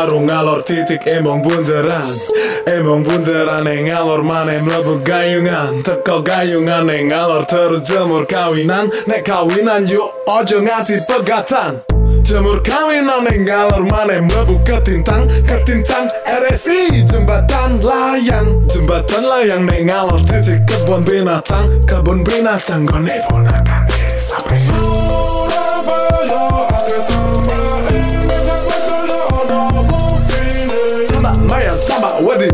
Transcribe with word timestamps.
Warung 0.00 0.32
ngalor 0.32 0.64
titik 0.64 1.04
emong 1.04 1.44
bunderan. 1.44 2.08
Emong 2.64 3.04
bunderan 3.04 3.68
yang 3.68 3.84
ngalor 3.84 4.24
mana 4.24 4.56
mlebu 4.64 5.04
gayungan. 5.04 5.84
Teko 5.84 6.24
gayungan 6.24 6.88
yang 6.88 7.12
ngalor 7.12 7.44
terus 7.44 7.84
jemur 7.84 8.24
kawinan. 8.24 8.88
Nek 9.04 9.28
kawinan 9.28 9.84
yuk 9.84 10.24
ojo 10.24 10.64
nganti 10.64 11.04
pegatan. 11.04 11.84
Jemur 12.24 12.64
kawinan 12.64 13.28
yang 13.28 13.44
ngalor 13.44 13.84
mana 13.92 14.24
mlebu 14.24 14.64
ketintang. 14.64 15.28
Ketintang 15.44 16.08
RSI 16.24 17.04
jembatan 17.04 17.84
layang. 17.84 18.64
Jembatan 18.72 19.28
layang 19.28 19.68
nek 19.68 19.84
ngalor 19.84 20.24
titik 20.24 20.64
kebun 20.64 21.04
binatang. 21.04 21.68
Kebun 21.84 22.24
binatang 22.24 22.88
gone 22.88 23.20
ponakan 23.28 23.84
sampai 24.08 24.99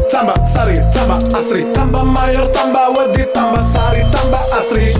tambah 0.06 0.38
sari 0.46 0.78
tambah 0.94 1.18
asri. 1.34 1.66
Tambah 1.74 2.04
mayor 2.06 2.46
tambah 2.54 2.94
wedi 2.94 3.26
tambah 3.34 3.62
sari 3.62 4.02
tambah 4.14 4.42
asri. 4.54 4.94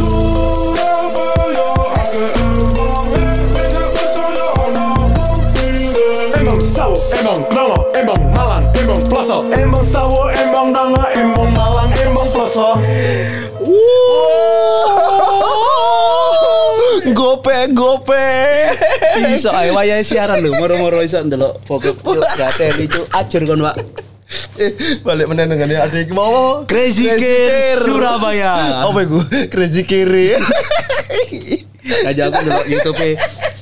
Emang 6.36 6.60
sawo, 6.62 6.96
emang 7.14 7.40
nongo, 7.54 7.78
emang 7.94 8.22
malang, 8.34 8.64
emang 8.78 9.00
ploso. 9.06 9.46
Emang 9.54 9.82
sawo, 9.82 10.30
emang 10.30 10.74
nongo, 10.74 11.02
emang 11.14 11.50
malang, 11.54 11.90
emang 12.02 12.28
ploso. 12.34 12.78
Gope, 17.14 17.70
gope. 17.70 18.26
Iso 19.30 19.50
ae 19.54 19.70
wayahe 19.70 20.02
siaran 20.04 20.42
lho, 20.42 20.52
moro-moro 20.58 21.00
iso 21.00 21.22
ndelok 21.22 21.62
pokok 21.64 21.96
yo 22.04 22.22
gaten 22.36 22.74
itu 22.82 23.00
ajur 23.14 23.42
kon, 23.46 23.62
Pak. 23.62 24.05
Eh, 24.56 24.72
balik 25.06 25.30
meneh 25.30 25.46
dengan 25.46 25.86
ada 25.86 25.94
yang 25.94 26.10
mau 26.10 26.66
Crazy 26.66 27.06
Kid 27.06 27.78
Surabaya. 27.78 28.82
Apa 28.82 28.98
iku? 29.06 29.22
Crazy 29.52 29.86
Kiri. 29.86 30.34
Aja 32.02 32.26
aku 32.26 32.38
ndelok 32.42 32.66
YouTube 32.66 32.98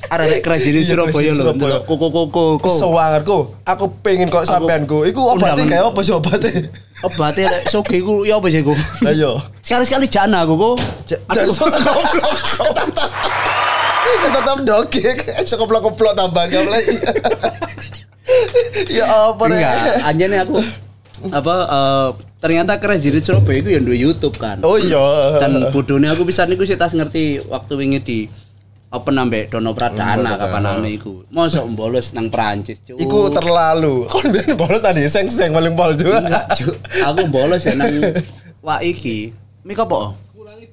arek 0.04 0.28
rek 0.30 0.40
crazy 0.40 0.70
di 0.70 0.80
Iya, 0.80 0.94
Surabaya 0.94 1.12
Crazy 1.12 1.28
lho, 1.28 1.36
Surabaya. 1.36 1.58
ndelok 1.58 1.82
koko-koko. 1.84 2.70
Sewangarku, 2.70 3.38
aku 3.66 3.84
pengen 4.00 4.30
kok 4.30 4.46
sampeanku. 4.46 5.04
Iku 5.04 5.20
obatnya 5.34 5.64
kayak 5.66 5.84
apa 5.90 6.00
sih 6.00 6.14
obatnya? 6.14 6.70
Obate 7.02 7.42
rek 7.44 7.62
soge 7.68 8.00
ku 8.00 8.24
ya 8.24 8.40
apa 8.40 8.48
sih 8.48 8.64
ku? 8.64 8.72
Ayo. 9.04 9.42
Sekali-sekali 9.60 10.08
jana 10.08 10.46
aku 10.46 10.54
kok. 10.56 10.74
Jangan 11.04 11.50
goblok. 11.52 12.32
Tetap. 14.06 14.32
Tetap 14.32 14.58
dogek. 14.64 15.16
Sekoplok-koplok 15.44 16.14
tambahan 16.16 16.48
kamu 16.48 16.68
lagi. 16.72 16.96
Ya 18.88 19.04
apa 19.06 19.42
nih? 19.48 19.58
Enggak, 19.60 19.76
anjane 20.00 20.36
aku 20.40 20.56
apa 21.30 21.54
eh, 21.68 22.08
ternyata 22.40 22.76
Crazy 22.76 23.08
Rich 23.08 23.30
Surabaya 23.32 23.60
itu 23.60 23.70
yang 23.72 23.84
duwe 23.84 23.96
YouTube 23.96 24.36
kan. 24.36 24.60
Oh 24.64 24.76
iya. 24.76 25.38
Dan 25.40 25.68
bodohnya 25.72 26.12
aku 26.12 26.28
bisa 26.28 26.44
niku 26.44 26.64
sih 26.64 26.76
tas 26.76 26.92
ngerti 26.92 27.44
waktu 27.48 27.72
wingi 27.76 28.00
di 28.00 28.18
open 28.94 29.18
ambek 29.18 29.50
Dono 29.50 29.74
Pradana 29.74 30.36
kapan 30.36 30.78
ame 30.78 30.94
iku. 30.94 31.26
Mosok 31.32 31.66
bolos 31.74 32.14
nang 32.14 32.30
Prancis, 32.30 32.84
Cuk. 32.84 33.00
Iku 33.00 33.32
terlalu. 33.32 34.06
Kon 34.06 34.30
biyen 34.30 34.54
bolos 34.54 34.80
tadi 34.80 35.02
seng-seng 35.08 35.50
paling 35.50 35.74
pol 35.74 35.92
juga. 35.98 36.22
Enggak. 36.22 36.46
Aku 37.12 37.26
bolos 37.28 37.62
ya 37.64 37.74
nang 37.74 37.90
wah 38.62 38.78
iki. 38.80 39.34
Mik 39.64 39.80
apa? 39.80 40.14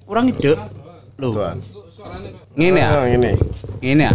Kurang 0.06 0.28
ide. 0.28 0.59
Tuan. 1.16 1.58
Ngene 2.58 2.80
ya. 2.81 2.90
Ah, 2.92 3.06
ini. 3.08 3.31
Ngene 3.80 4.04
ya. 4.04 4.14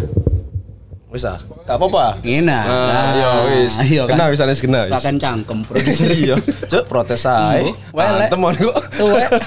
Wis 1.17 1.25
ah. 1.25 1.41
Gak 1.65 1.81
apa-apa. 1.81 2.21
Ngene 2.21 2.53
ya. 2.53 2.61
Ah, 2.69 3.05
iya 3.17 3.31
wis. 3.49 3.73
Ayo 3.81 4.05
Kena 4.05 4.29
wis 4.29 4.41
anes 4.45 4.61
kena 4.61 4.85
wis. 4.85 4.93
Pakan 4.93 5.17
cangkem 5.17 5.65
produser. 5.65 6.13
Iya. 6.21 6.37
Cuk 6.69 6.85
protes 6.85 7.25
ae. 7.25 7.73
Antem 7.97 8.41
kok. 8.45 8.77
Tuwek. 9.01 9.29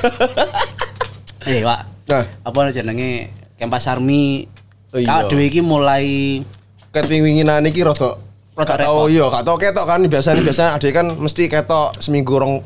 Eh, 1.50 1.64
Pak. 1.64 1.80
Nah. 2.12 2.26
Apa 2.44 2.68
jenenge 2.70 3.32
Kempas 3.56 3.88
Army 3.88 4.44
Oh, 4.90 4.98
iya. 4.98 5.06
Kak 5.06 5.30
dhewe 5.30 5.46
iki 5.46 5.62
mulai 5.62 6.42
Ket 6.90 7.06
winginan 7.06 7.62
iki 7.70 7.86
rada 7.86 8.18
Rada 8.58 8.76
tau 8.82 9.06
iya, 9.06 9.30
gak 9.30 9.46
tau 9.46 9.56
ketok 9.62 9.86
kan 9.86 10.02
biasanya 10.10 10.42
biasanya 10.42 10.72
ada 10.82 10.88
kan 10.90 11.14
mesti 11.14 11.46
ketok 11.46 12.02
seminggu 12.02 12.42
rong 12.42 12.66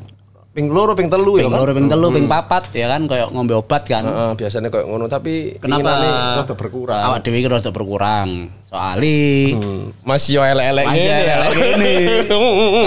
ping 0.54 0.70
loro 0.70 0.94
ping 0.94 1.10
telu 1.10 1.36
ya 1.36 1.42
ping 1.42 1.50
kan. 1.50 1.60
loro 1.60 1.72
ping 1.74 1.88
telu 1.88 2.08
ping 2.10 2.26
papat 2.26 2.64
ya 2.72 2.88
kan 2.88 3.02
kayak 3.04 3.28
ngombe 3.30 3.54
obat 3.54 3.82
kan. 3.84 4.02
Heeh, 4.02 4.30
biasanya 4.38 4.70
kayak 4.70 4.86
ngono 4.86 5.06
tapi 5.08 5.58
Kenapa 5.58 5.90
rada 6.38 6.54
berkurang. 6.54 7.02
Awak 7.04 7.18
dhewe 7.22 7.36
iki 7.38 7.48
rada 7.48 7.70
berkurang. 7.70 8.28
Soali 8.64 9.52
Hmm, 9.52 9.92
Masih 10.02 10.38
yo 10.38 10.42
elek-elek 10.44 10.86
masih 10.86 11.04
ngene 11.04 11.24
ya. 11.26 11.34
elek 11.36 11.50
gini. 11.52 11.94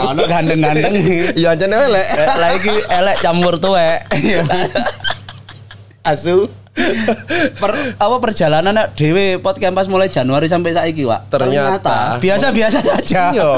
Ono 0.01 0.23
gandeng-gandeng. 0.25 0.93
Iya 1.35 1.49
ancen 1.53 1.69
elek. 1.69 2.07
Lah 2.33 2.51
iki 2.55 2.73
elek 2.87 3.17
campur 3.19 3.55
tuwek. 3.57 4.07
Asu. 6.05 6.47
per, 7.57 7.71
apa 7.97 8.17
perjalanan 8.21 8.77
dhewe 8.93 9.41
podcast 9.41 9.73
pas 9.73 9.87
mulai 9.87 10.07
Januari 10.07 10.45
sampai 10.45 10.71
saiki, 10.71 11.03
Pak. 11.03 11.27
Ternyata- 11.27 12.21
biasa-biasa 12.21 12.79
saja. 12.79 13.33
Iya. 13.33 13.51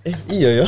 Eh, 0.00 0.16
iya 0.32 0.64
ya. 0.64 0.66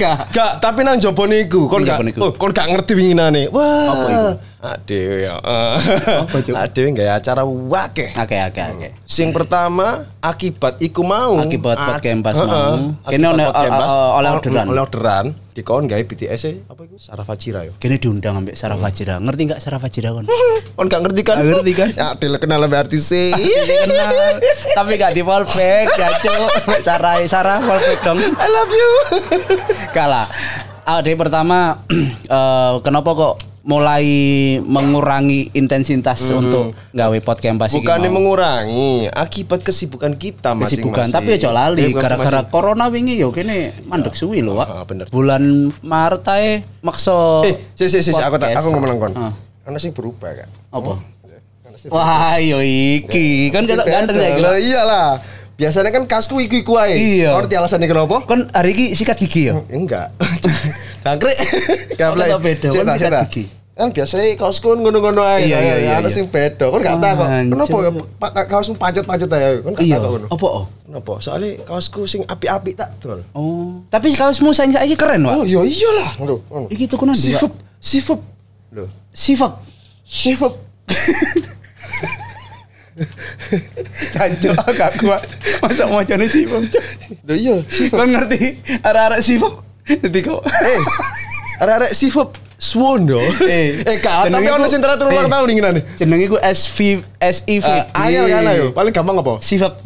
Gak. 0.00 0.32
Gak, 0.32 0.52
tapi 0.64 0.80
nang 0.80 0.96
jopo 0.96 1.28
niku 1.28 1.68
kon 1.68 1.84
gak 1.84 2.00
Jopo 2.00 2.04
niku. 2.08 2.18
oh, 2.24 2.30
kon 2.32 2.56
gak 2.56 2.72
ngerti 2.72 2.96
winginane. 2.96 3.52
Wah. 3.52 3.88
Apa 3.92 4.06
iku? 4.08 4.26
Adewe 4.68 5.16
ya. 5.24 5.34
Apa, 6.26 6.36
Cuk? 6.42 6.54
Adewe 6.54 6.86
gak 6.92 7.22
acara 7.22 7.42
wake. 7.46 8.10
Oke, 8.14 8.36
oke, 8.42 8.62
oke. 8.74 8.88
Sing 9.02 9.30
pertama 9.30 10.10
akibat 10.18 10.76
iku 10.78 11.00
mau. 11.00 11.38
Akibat 11.38 11.78
Ak- 11.78 12.02
podcast 12.02 12.42
Heeh. 12.42 12.50
mau. 12.50 12.74
Kene 13.06 13.26
oleh- 13.28 13.46
uh, 13.46 13.54
uh, 13.54 14.18
oleh 14.18 14.30
ol- 14.30 14.36
orderan. 14.38 14.66
Oleh 14.66 14.82
orderan. 14.82 15.26
Dikon 15.56 15.88
gawe 15.88 16.02
BTS 16.04 16.42
-e, 16.44 16.52
apa 16.68 16.84
iku? 16.84 17.00
Sarah 17.00 17.24
Fajira 17.24 17.64
yo. 17.64 17.72
Kini 17.80 17.96
diundang 17.96 18.36
ambek 18.36 18.52
Sarah 18.52 18.76
Fajira. 18.76 19.16
Ngerti 19.16 19.42
nggak 19.48 19.60
Sarah 19.60 19.80
Fajira 19.80 20.12
kon? 20.12 20.28
Kon 20.76 20.84
gak 20.86 21.00
ngerti 21.00 21.22
kan? 21.24 21.40
Ngerti 21.40 21.72
kan? 21.72 21.88
Ya, 21.96 22.12
Adil 22.12 22.36
kenal 22.36 22.60
lebih 22.60 22.76
artis 22.76 23.08
e. 23.08 23.32
Kenal. 23.32 24.36
Tapi 24.76 25.00
gak 25.00 25.16
di 25.16 25.24
wallpack 25.24 25.88
ya 25.96 26.12
cuk. 26.20 26.50
Sarah 26.84 27.24
Sarah 27.24 27.64
wallpack 27.64 28.04
dong. 28.04 28.20
I 28.20 28.46
love 28.46 28.68
you. 28.68 28.90
Kalah. 29.90 30.28
Ah, 30.84 31.00
dari 31.00 31.16
pertama 31.16 31.80
eh, 32.28 32.74
kenapa 32.78 33.10
kok 33.10 33.34
mulai 33.66 34.06
mengurangi 34.62 35.50
intensitas 35.52 36.22
untuk 36.30 36.70
gawe 36.88 37.18
podcast 37.20 37.56
pas 37.56 37.66
iki 37.68 37.82
Bukannya 37.82 38.06
mau? 38.06 38.22
mengurangi, 38.22 39.10
akibat 39.10 39.60
kesibukan 39.60 40.14
kita 40.14 40.54
masing-masing. 40.54 40.86
kesibukan 40.86 41.06
tapi 41.10 41.34
aja 41.34 41.50
lali 41.50 41.82
Iya, 41.82 41.90
bukan 41.90 42.02
gara-gara 42.06 42.40
corona 42.44 42.86
wingi 42.86 43.18
yo 43.18 43.28
kene 43.28 43.74
mandek 43.84 44.14
suwi 44.14 44.38
lho 44.38 44.54
Wak. 44.54 44.68
Ah, 44.68 44.84
bener. 44.84 45.06
bulan 45.08 45.42
Maret 45.80 46.24
ae 46.30 46.50
makso 46.78 47.42
Eh, 47.42 47.58
si 47.74 47.90
si 47.90 48.00
si, 48.00 48.14
aku 48.14 48.38
tak 48.38 48.54
aku 48.54 48.70
ngomong 48.70 48.96
kon. 48.96 49.12
Ah. 49.12 49.34
Ana 49.66 49.76
sing 49.76 49.90
berubah 49.90 50.30
kan. 50.32 50.48
apa 50.70 51.02
Ana 51.60 51.74
sing 51.76 51.90
wah 51.90 52.38
yo 52.38 52.62
iki 52.62 53.50
kan 53.50 53.66
ketok 53.66 53.82
ganteng 53.84 54.14
saiki 54.14 54.40
Lah 54.40 54.54
Wak. 54.54 54.62
iyalah. 54.62 55.08
Biasanya 55.56 55.90
kan 55.90 56.04
kasku 56.04 56.38
iku-iku 56.38 56.76
ae. 56.76 56.94
Iya. 57.18 57.34
Ngerti 57.34 57.54
alasannya 57.56 57.88
kenapa? 57.88 58.22
kan 58.22 58.46
hari 58.52 58.70
ini 58.72 58.84
sikat 58.92 59.18
gigi 59.18 59.50
ya 59.50 59.58
Enggak. 59.66 60.14
Jangkrik. 61.02 61.34
Gak 61.98 62.08
boleh. 62.12 62.28
Cek 62.30 62.70
kan 62.72 62.84
tak, 62.84 62.96
sikat 62.96 63.10
cek 63.10 63.10
tak. 63.10 63.55
Kan 63.76 63.92
biasanya 63.92 64.40
kaosku 64.40 64.72
kan 64.72 64.80
ngono-ngono 64.80 65.20
ae. 65.20 65.52
Iya, 65.52 65.58
iya, 65.60 65.74
iya, 65.76 65.90
Ana 66.00 66.08
iya. 66.08 66.08
sing 66.08 66.32
beda. 66.32 66.72
Kon 66.72 66.80
gak 66.80 66.96
tahu 66.96 67.12
kok. 67.20 67.28
Kenapa 67.28 67.76
ya 67.76 67.90
kaosmu 68.48 68.74
pancet-pancet 68.80 69.28
ae? 69.28 69.60
Kon 69.60 69.76
gak 69.76 69.84
iya 69.84 70.00
tahu 70.00 70.16
ngono. 70.16 70.26
apa 70.32 70.46
oh 70.48 70.64
Kenapa? 70.88 71.12
Soalnya 71.20 71.60
kaosku 71.60 72.08
sing 72.08 72.24
api-api 72.24 72.72
tak 72.72 72.96
dol. 73.04 73.20
oh 73.36 73.84
tapi 73.92 74.16
kaosmu 74.16 74.56
saya 74.56 74.72
saiki 74.72 74.96
keren 74.96 75.28
Wak 75.28 75.36
Oh, 75.36 75.44
iya 75.44 75.60
iyalah. 75.60 76.10
Ngono. 76.16 76.34
ngono. 76.48 76.66
iki 76.72 76.88
tuh 76.88 76.96
kunan 76.96 77.12
Sifep, 77.12 77.52
sifep. 77.76 78.16
Loh, 78.72 78.88
sifat 79.12 79.52
sifep. 80.08 80.52
Cancuk 84.08 84.56
agak 84.56 84.90
kuat. 84.96 85.20
Masa 85.60 85.84
mau 85.84 86.00
jadi 86.00 86.24
sifat? 86.24 86.64
Loh 87.28 87.36
iya, 87.36 87.60
sifep. 87.68 87.92
Kau 87.92 88.08
ngerti 88.08 88.56
arah-arah 88.80 89.20
sifat? 89.20 89.52
Jadi 89.84 90.18
kau 90.24 90.40
Eh, 90.40 90.80
arek-arek 91.60 91.92
sifep 91.92 92.28
Swan 92.56 93.04
yo. 93.04 93.20
Eh, 93.44 93.84
eh 93.84 93.96
kak, 94.00 94.32
tapi 94.32 94.48
ono 94.48 94.64
ku- 94.64 94.72
sing 94.72 94.80
teratur 94.80 95.12
ulang 95.12 95.28
eh. 95.28 95.32
tahun 95.32 95.46
nih 95.52 95.56
nih. 95.60 95.82
jenenge 96.00 96.26
ku 96.32 96.36
SV 96.40 97.04
SIV. 97.20 97.64
Uh, 97.68 97.84
Ayel 97.92 98.24
kan 98.32 98.48
ayo, 98.48 98.64
paling 98.72 98.92
gampang 98.96 99.20
apa? 99.20 99.36
Sifat. 99.44 99.76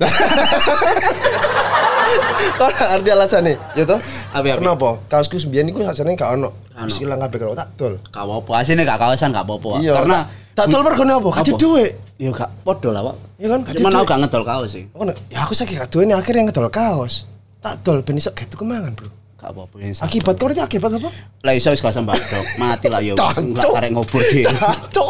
Kau 2.58 2.68
arti 2.94 3.10
alasan 3.10 3.42
nih, 3.46 3.56
ya 3.74 3.82
toh? 3.88 3.98
Apa, 4.30 4.46
apa? 4.54 4.58
Kenapa? 4.62 4.88
Kaosku 5.10 5.42
sembilan 5.42 5.64
itu 5.66 5.82
gak 5.82 6.30
ono. 6.38 6.48
Ono. 6.54 6.86
Terus 6.86 6.98
ilang 7.02 7.18
kabeh 7.18 7.38
kalau 7.42 7.54
tak 7.58 7.68
dol. 7.74 7.94
Gak 8.06 8.22
apa-apa, 8.22 8.52
asine 8.62 8.82
gak 8.86 8.98
kawasan 9.02 9.34
gak 9.34 9.44
apa-apa. 9.44 9.70
Iya, 9.82 9.92
Karena 9.98 10.18
tak- 10.54 10.68
dol 10.70 10.82
mergo 10.86 11.02
apa? 11.02 11.28
Kati 11.42 11.50
Apa? 11.54 11.58
duit. 11.58 11.92
Ya 12.20 12.30
gak 12.30 12.50
podo 12.62 12.88
lah, 12.92 13.02
Pak. 13.02 13.16
Iya 13.40 13.48
kan, 13.50 13.60
Cuman 13.66 13.90
aku 13.96 14.04
gak 14.06 14.18
ngedol 14.22 14.44
kaos 14.44 14.70
sih. 14.70 14.84
Aku 14.92 15.02
ya 15.32 15.38
aku 15.42 15.52
sakit 15.56 15.74
gak 15.74 15.90
duwe 15.90 16.04
nih 16.06 16.14
akhirnya 16.14 16.46
ngedol 16.46 16.68
kaos. 16.70 17.26
Tak 17.60 17.82
dol 17.82 18.00
ben 18.06 18.16
iso 18.16 18.30
gitu 18.32 18.54
kemangan, 18.54 18.94
Bro. 18.94 19.19
Gak 19.40 19.56
apa-apa 19.56 19.76
yang 19.80 19.96
sabar. 19.96 20.12
Akibat 20.12 20.36
itu 20.36 20.60
akibat 20.60 20.90
apa? 21.00 21.08
Lah 21.40 21.52
iso 21.56 21.72
wis 21.72 21.80
gak 21.80 21.96
sembadok. 21.96 22.44
Mati 22.60 22.92
lah 22.92 23.00
yo. 23.00 23.16
wis. 23.16 23.40
Enggak 23.40 23.64
karek 23.72 23.90
ngobor 23.96 24.20
dhewe. 24.20 24.52
Cok, 24.92 25.08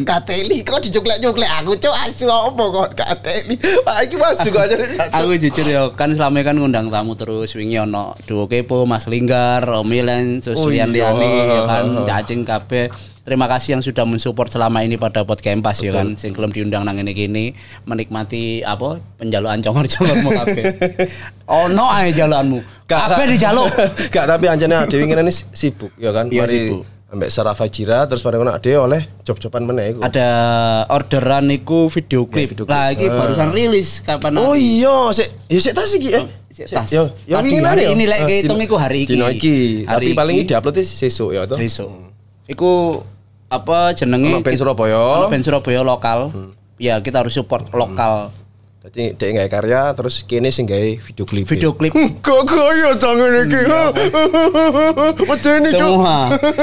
kateli 0.00 0.64
kok 0.64 0.80
dicuklek-cuklek 0.80 1.50
aku 1.60 1.76
cok 1.76 1.96
asu 2.08 2.24
apa 2.24 2.64
kok 2.72 2.88
kateli. 2.96 3.54
Pak 3.60 3.96
iki 4.08 4.16
masuk 4.16 4.56
kok 4.56 4.64
aja 4.64 4.76
Aku 5.20 5.36
jujur 5.36 5.66
ya 5.68 5.92
kan 5.92 6.08
selama 6.16 6.40
kan 6.40 6.56
ngundang 6.56 6.88
tamu 6.88 7.12
terus 7.20 7.52
wingi 7.52 7.76
ono 7.76 8.16
Duo 8.24 8.48
Kepo, 8.48 8.88
Mas 8.88 9.04
Linggar, 9.06 9.60
Romilen, 9.60 10.40
terus 10.40 10.56
Oh 10.56 10.72
iya. 10.72 10.88
lian-liane 10.88 11.28
ya 11.52 11.62
kan 11.68 11.84
cacing 12.08 12.48
kabeh. 12.48 12.88
Terima 13.26 13.50
kasih 13.50 13.74
yang 13.74 13.82
sudah 13.82 14.06
mensupport 14.06 14.46
selama 14.46 14.86
ini 14.86 14.94
pada 14.94 15.26
podcast 15.26 15.82
ya 15.82 15.90
kan 15.90 16.14
sing 16.14 16.30
gelem 16.30 16.54
diundang 16.54 16.86
nang 16.86 16.94
ngene 16.94 17.10
kene 17.10 17.58
menikmati 17.82 18.62
apa 18.62 19.02
penjaluan 19.18 19.58
congor-congormu 19.58 20.30
kabeh. 20.38 20.64
ono 21.44 21.90
ae 21.90 22.14
jaluanmu. 22.14 22.62
Kabeh 22.86 23.26
dijaluk. 23.26 23.66
Gak 24.14 24.30
tapi 24.30 24.46
anjane 24.46 24.78
Dewi 24.86 25.10
ngene 25.10 25.26
nih 25.26 25.36
sibuk 25.50 25.90
ya 25.98 26.14
kan. 26.14 26.30
Iya, 26.30 26.46
Mari 26.46 26.54
sibuk. 26.70 26.82
ambek 27.06 27.30
Sarah 27.30 27.54
Fajira 27.54 28.06
terus 28.06 28.22
mari 28.22 28.38
ngono 28.38 28.50
Ade 28.50 28.78
oleh 28.78 29.02
job-joban 29.22 29.66
meneh 29.66 29.90
iku. 29.90 30.06
Ada 30.06 30.28
orderan 30.86 31.50
iku 31.50 31.90
video 31.90 32.30
klip. 32.30 32.54
video 32.54 32.62
klip. 32.62 32.70
Lah 32.70 32.94
iki 32.94 33.10
barusan 33.10 33.50
rilis 33.50 34.06
kapan 34.06 34.38
Oh 34.38 34.54
iya, 34.54 35.10
sik 35.10 35.50
ya 35.50 35.58
sik 35.58 35.74
tas 35.74 35.90
iki 35.90 36.14
eh. 36.14 36.22
Sik 36.46 36.70
Sik, 36.70 36.78
tas. 36.78 36.88
Yo, 36.94 37.10
yo 37.26 37.42
wingi 37.42 37.58
hari 37.58 37.90
ini 37.90 38.06
lek 38.06 38.22
Eh, 38.22 38.26
kehitung 38.46 38.62
iku 38.62 38.78
hari 38.78 39.02
iki. 39.02 39.18
Dino 39.18 39.26
iki. 39.26 39.82
Hari 39.82 40.14
Tapi 40.14 40.14
paling 40.14 40.36
diupload 40.46 40.78
sesuk 40.78 41.34
ya 41.34 41.42
toh. 41.42 41.58
besok. 41.58 41.90
Iku 42.46 43.02
apa 43.56 43.92
jenenge? 43.92 44.28
Ono 44.28 44.40
band 44.40 44.56
Surabaya. 44.56 45.00
Ono 45.20 45.26
band 45.26 45.42
Surabaya 45.42 45.80
lokal. 45.80 46.18
Ya 46.76 47.00
kita 47.00 47.24
harus 47.24 47.32
support 47.32 47.68
lokal. 47.70 48.28
Jadi 48.86 49.18
dia 49.18 49.28
nggak 49.34 49.50
karya 49.50 49.90
terus 49.92 50.22
kene 50.22 50.46
sing 50.48 50.62
gawe 50.62 50.78
video 51.02 51.24
klip. 51.26 51.42
Video 51.44 51.74
klip 51.74 51.90
Kok 52.22 52.42
kaya 52.46 52.94
jangan 52.94 53.42
iki. 53.42 53.60
Macam 55.26 55.52
semua 55.66 56.16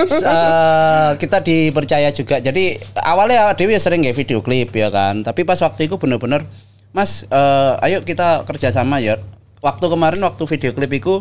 S- 0.08 0.24
eh, 0.24 1.12
kita 1.18 1.38
dipercaya 1.40 2.10
juga. 2.10 2.40
Jadi 2.40 2.80
awalnya 2.96 3.52
Dewi 3.52 3.76
sering 3.76 4.02
nggak 4.02 4.16
video 4.16 4.40
klip 4.40 4.72
ya 4.72 4.88
kan. 4.88 5.20
Tapi 5.20 5.44
pas 5.44 5.60
waktu 5.60 5.88
itu 5.88 6.00
bener-bener 6.00 6.48
Mas, 6.94 7.26
eh, 7.26 7.74
ayo 7.84 8.06
kita 8.06 8.46
kerjasama 8.46 9.02
ya. 9.02 9.18
Waktu 9.60 9.82
kemarin 9.84 10.22
waktu 10.22 10.44
video 10.46 10.72
klip 10.72 10.94
itu 10.94 11.18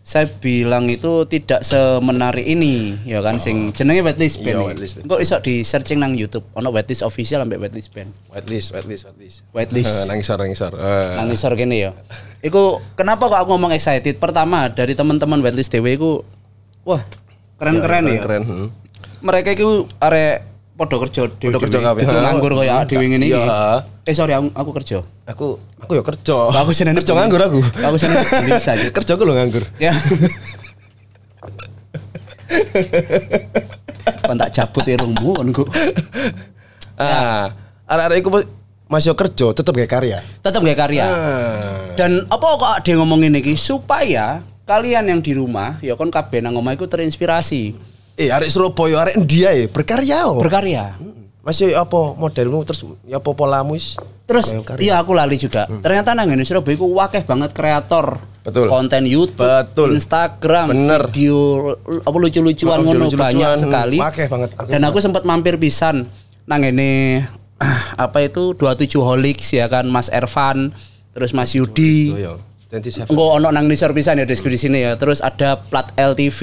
saya 0.00 0.24
bilang 0.26 0.88
itu 0.88 1.28
tidak 1.28 1.60
semenarik 1.60 2.42
ini 2.42 2.96
ya 3.04 3.20
kan 3.20 3.36
sing 3.36 3.70
jenenge 3.70 4.00
Wetlist 4.00 4.40
Iya, 4.40 4.56
Band. 4.56 4.72
Wetlist 4.72 4.94
Band. 4.96 5.06
Kok 5.06 5.20
iso 5.20 5.36
di 5.38 5.60
searching 5.60 6.00
nang 6.00 6.16
YouTube 6.16 6.42
ono 6.52 6.72
Wetlist 6.72 7.04
official 7.04 7.44
ambek 7.44 7.60
Wetlist 7.60 7.92
Band. 7.92 8.10
Whitelist, 8.32 8.72
whitelist, 8.72 9.04
whitelist. 9.06 9.36
Whitelist. 9.52 9.92
Eh, 9.92 10.04
Nangisor, 10.08 10.36
nangisor. 10.40 10.72
Eh. 10.74 11.14
nang 11.14 11.28
isor 11.30 11.52
kene 11.54 11.76
ya. 11.78 11.92
Iku 12.40 12.80
kenapa 12.96 13.28
kok 13.28 13.38
aku 13.38 13.54
ngomong 13.54 13.76
excited? 13.76 14.16
Pertama 14.16 14.72
dari 14.72 14.96
teman-teman 14.96 15.38
Wetlist 15.44 15.70
Dewe 15.70 15.94
iku 15.94 16.24
wah 16.82 17.04
keren-keren 17.60 18.04
ya. 18.08 18.20
Keren. 18.24 18.42
hmm. 18.48 18.68
Mereka 19.20 19.52
iku 19.52 19.84
arek 20.00 20.49
podo 20.80 20.96
kerja. 21.04 21.28
Podo 21.28 21.58
kerja 21.60 21.78
kabeh. 21.84 22.08
Nganggur 22.08 22.56
koyo 22.56 22.72
dhewe 22.88 23.04
ngene 23.04 23.28
iki. 23.28 23.36
Iya. 23.36 23.84
Eh 24.08 24.14
sorry 24.16 24.32
aku, 24.32 24.48
aku 24.56 24.70
kerja. 24.80 25.04
Aku 25.28 25.60
aku 25.76 25.92
ya 25.92 26.02
kerja. 26.02 26.36
Aku 26.56 26.72
seneng 26.72 26.96
kerja 26.96 27.12
nganggur 27.12 27.40
aku. 27.44 27.60
Aku 27.84 27.96
seneng 28.00 28.24
bisa 28.48 28.72
aja. 28.80 28.88
kerja 28.88 29.12
aku 29.12 29.28
lo 29.28 29.36
nganggur. 29.36 29.68
Ya. 29.76 29.92
Kon 34.24 34.40
tak 34.40 34.50
cabut 34.56 34.84
irungmu 34.88 35.36
kon 35.36 35.52
ku. 35.52 35.68
Ah, 36.96 37.52
arek-arek 37.84 38.24
iku 38.24 38.30
masih 38.88 39.12
kerja 39.12 39.46
tetep 39.52 39.72
gawe 39.76 39.88
karya. 39.88 40.18
Tetep 40.40 40.60
gak 40.64 40.78
karya. 40.80 41.04
Ah. 41.04 41.12
Dan 41.94 42.24
apa 42.26 42.46
kok 42.56 42.88
dia 42.88 42.96
ngomong 42.96 43.20
ini 43.22 43.40
supaya 43.54 44.40
kalian 44.64 45.12
yang 45.12 45.20
di 45.20 45.36
rumah 45.36 45.76
ya 45.84 45.92
kon 45.94 46.08
kabeh 46.08 46.40
nang 46.40 46.56
omah 46.56 46.72
iku 46.72 46.86
terinspirasi 46.88 47.89
Eh, 48.20 48.28
arek 48.28 48.52
Surabaya, 48.52 49.08
arek 49.08 49.16
India 49.16 49.48
ya 49.48 49.64
berkarya 49.64 50.28
oh. 50.28 50.44
berkarya. 50.44 50.92
Masih 51.40 51.72
apa 51.72 52.12
modelmu 52.20 52.60
terus 52.68 52.84
ya 53.08 53.16
apa 53.16 53.32
polamu 53.32 53.72
wis? 53.72 53.96
Terus 54.28 54.52
iya 54.76 55.00
aku 55.00 55.16
lali 55.16 55.40
juga. 55.40 55.64
Ternyata 55.64 56.12
nang 56.12 56.28
ngene 56.28 56.44
Surabaya 56.44 56.76
iku 56.76 56.84
wakeh 56.92 57.24
banget 57.24 57.56
kreator. 57.56 58.20
Betul. 58.44 58.68
Konten 58.68 59.08
YouTube, 59.08 59.40
Betul. 59.40 59.96
Instagram, 59.96 60.72
Bener. 60.72 61.08
video 61.08 61.72
apa 62.04 62.16
lucu-lucuan 62.16 62.80
Oh, 62.80 62.84
ngono 62.88 63.08
lucu-lucuan, 63.08 63.32
banyak 63.32 63.50
hmm, 63.56 63.62
sekali. 63.64 63.96
wakeh 64.00 64.26
banget. 64.28 64.50
Aku 64.56 64.68
Dan 64.68 64.80
aku 64.84 64.98
sempat 65.00 65.22
mampir 65.24 65.56
pisan 65.56 66.04
nang 66.44 66.60
ngene 66.60 67.24
apa 68.04 68.18
itu 68.20 68.52
27 68.52 69.00
Holics 69.00 69.48
ya 69.56 69.68
kan 69.68 69.88
Mas 69.88 70.12
Ervan, 70.12 70.76
terus 71.16 71.32
Mas 71.32 71.56
Yudi. 71.56 72.12
Oh, 72.12 72.20
iya. 72.20 72.34
27. 72.68 73.08
Enggak 73.10 73.30
ono 73.40 73.48
nang 73.48 73.64
nisor 73.64 73.96
pisan 73.96 74.20
ya 74.20 74.28
di 74.28 74.36
sini 74.36 74.84
ya. 74.84 74.94
Terus 74.94 75.20
ada 75.20 75.58
plat 75.58 75.90
LTV, 75.98 76.38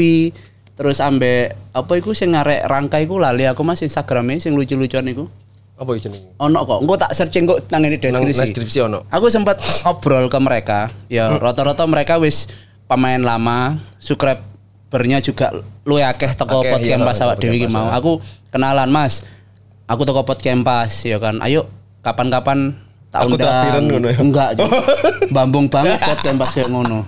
terus 0.77 1.01
ambek 1.01 1.57
apa 1.73 1.91
iku 1.93 2.13
sing 2.13 2.31
ngarek 2.31 2.63
rangkai 2.63 3.03
iku 3.03 3.17
lali 3.17 3.43
aku 3.43 3.61
Mas 3.61 3.81
Instagramnya 3.81 4.37
sing 4.37 4.53
lucu-lucuan 4.53 5.03
iku. 5.05 5.25
Apa 5.73 5.93
jenenge? 5.93 6.33
Ono 6.37 6.59
kok. 6.63 6.79
Engko 6.81 6.95
tak 6.95 7.11
searching 7.11 7.45
kok 7.45 7.65
nang 7.67 7.81
ini 7.81 7.97
Nang 8.03 8.21
deskripsi. 8.21 8.49
deskripsi 8.49 8.77
ono. 8.83 9.05
Aku 9.07 9.27
sempat 9.27 9.57
ngobrol 9.83 10.25
ke 10.25 10.37
mereka. 10.37 10.89
Ya 11.05 11.27
Hmm. 11.27 11.37
rata-rata 11.37 11.81
mereka 11.83 12.17
wis 12.17 12.49
pemain 12.85 13.19
lama, 13.19 13.77
subscribernya 13.99 15.19
juga 15.19 15.53
lu 15.83 15.97
akeh 15.97 16.33
teko 16.33 16.61
Akeh, 16.61 16.71
podcast 16.73 16.89
iya, 16.91 17.05
pas 17.05 17.19
awak 17.19 17.35
dhewe 17.37 17.53
iki 17.53 17.65
podcast, 17.65 17.77
mau. 17.77 17.87
ah. 17.87 17.93
Aku 17.93 18.11
kenalan 18.49 18.89
Mas. 18.89 19.21
Aku 19.85 20.01
teko 20.01 20.21
podcast 20.21 20.61
pas 20.61 20.89
ya 20.99 21.17
kan. 21.17 21.37
Ayo 21.39 21.69
kapan-kapan 22.01 22.73
tak 23.07 23.19
Aku 23.23 23.37
undang. 23.37 23.85
ngono 23.85 24.07
ya? 24.07 24.17
Enggak. 24.17 24.49
Bambung 25.35 25.69
banget 25.69 26.01
podcast 26.01 26.37
pas 26.37 26.53
ngono. 26.65 27.05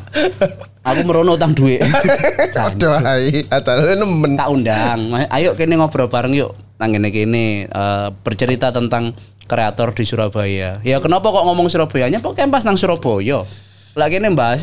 Aku 0.90 1.06
merono 1.06 1.38
utang 1.38 1.54
duit. 1.54 1.80
Aduh, 2.66 2.98
hai, 3.06 3.46
atale 3.48 3.94
nemen. 3.94 4.34
tak 4.34 4.50
undang. 4.50 5.14
Ayo 5.30 5.54
kene 5.54 5.78
ngobrol 5.78 6.10
bareng 6.10 6.34
yuk. 6.34 6.58
Nang 6.82 6.90
kene 6.90 7.14
kene 7.14 7.70
eh, 7.70 8.08
bercerita 8.26 8.74
tentang 8.74 9.14
kreator 9.50 9.94
di 9.94 10.06
Surabaya. 10.06 10.78
Ya 10.86 10.98
kenapa 11.02 11.30
kok 11.34 11.46
ngomong 11.46 11.70
Surabayanya? 11.70 12.22
Pokoknya 12.22 12.50
pas 12.54 12.64
nang 12.66 12.78
Surabaya. 12.78 13.46
Lah 13.98 14.08
kene 14.10 14.30
bahas 14.34 14.62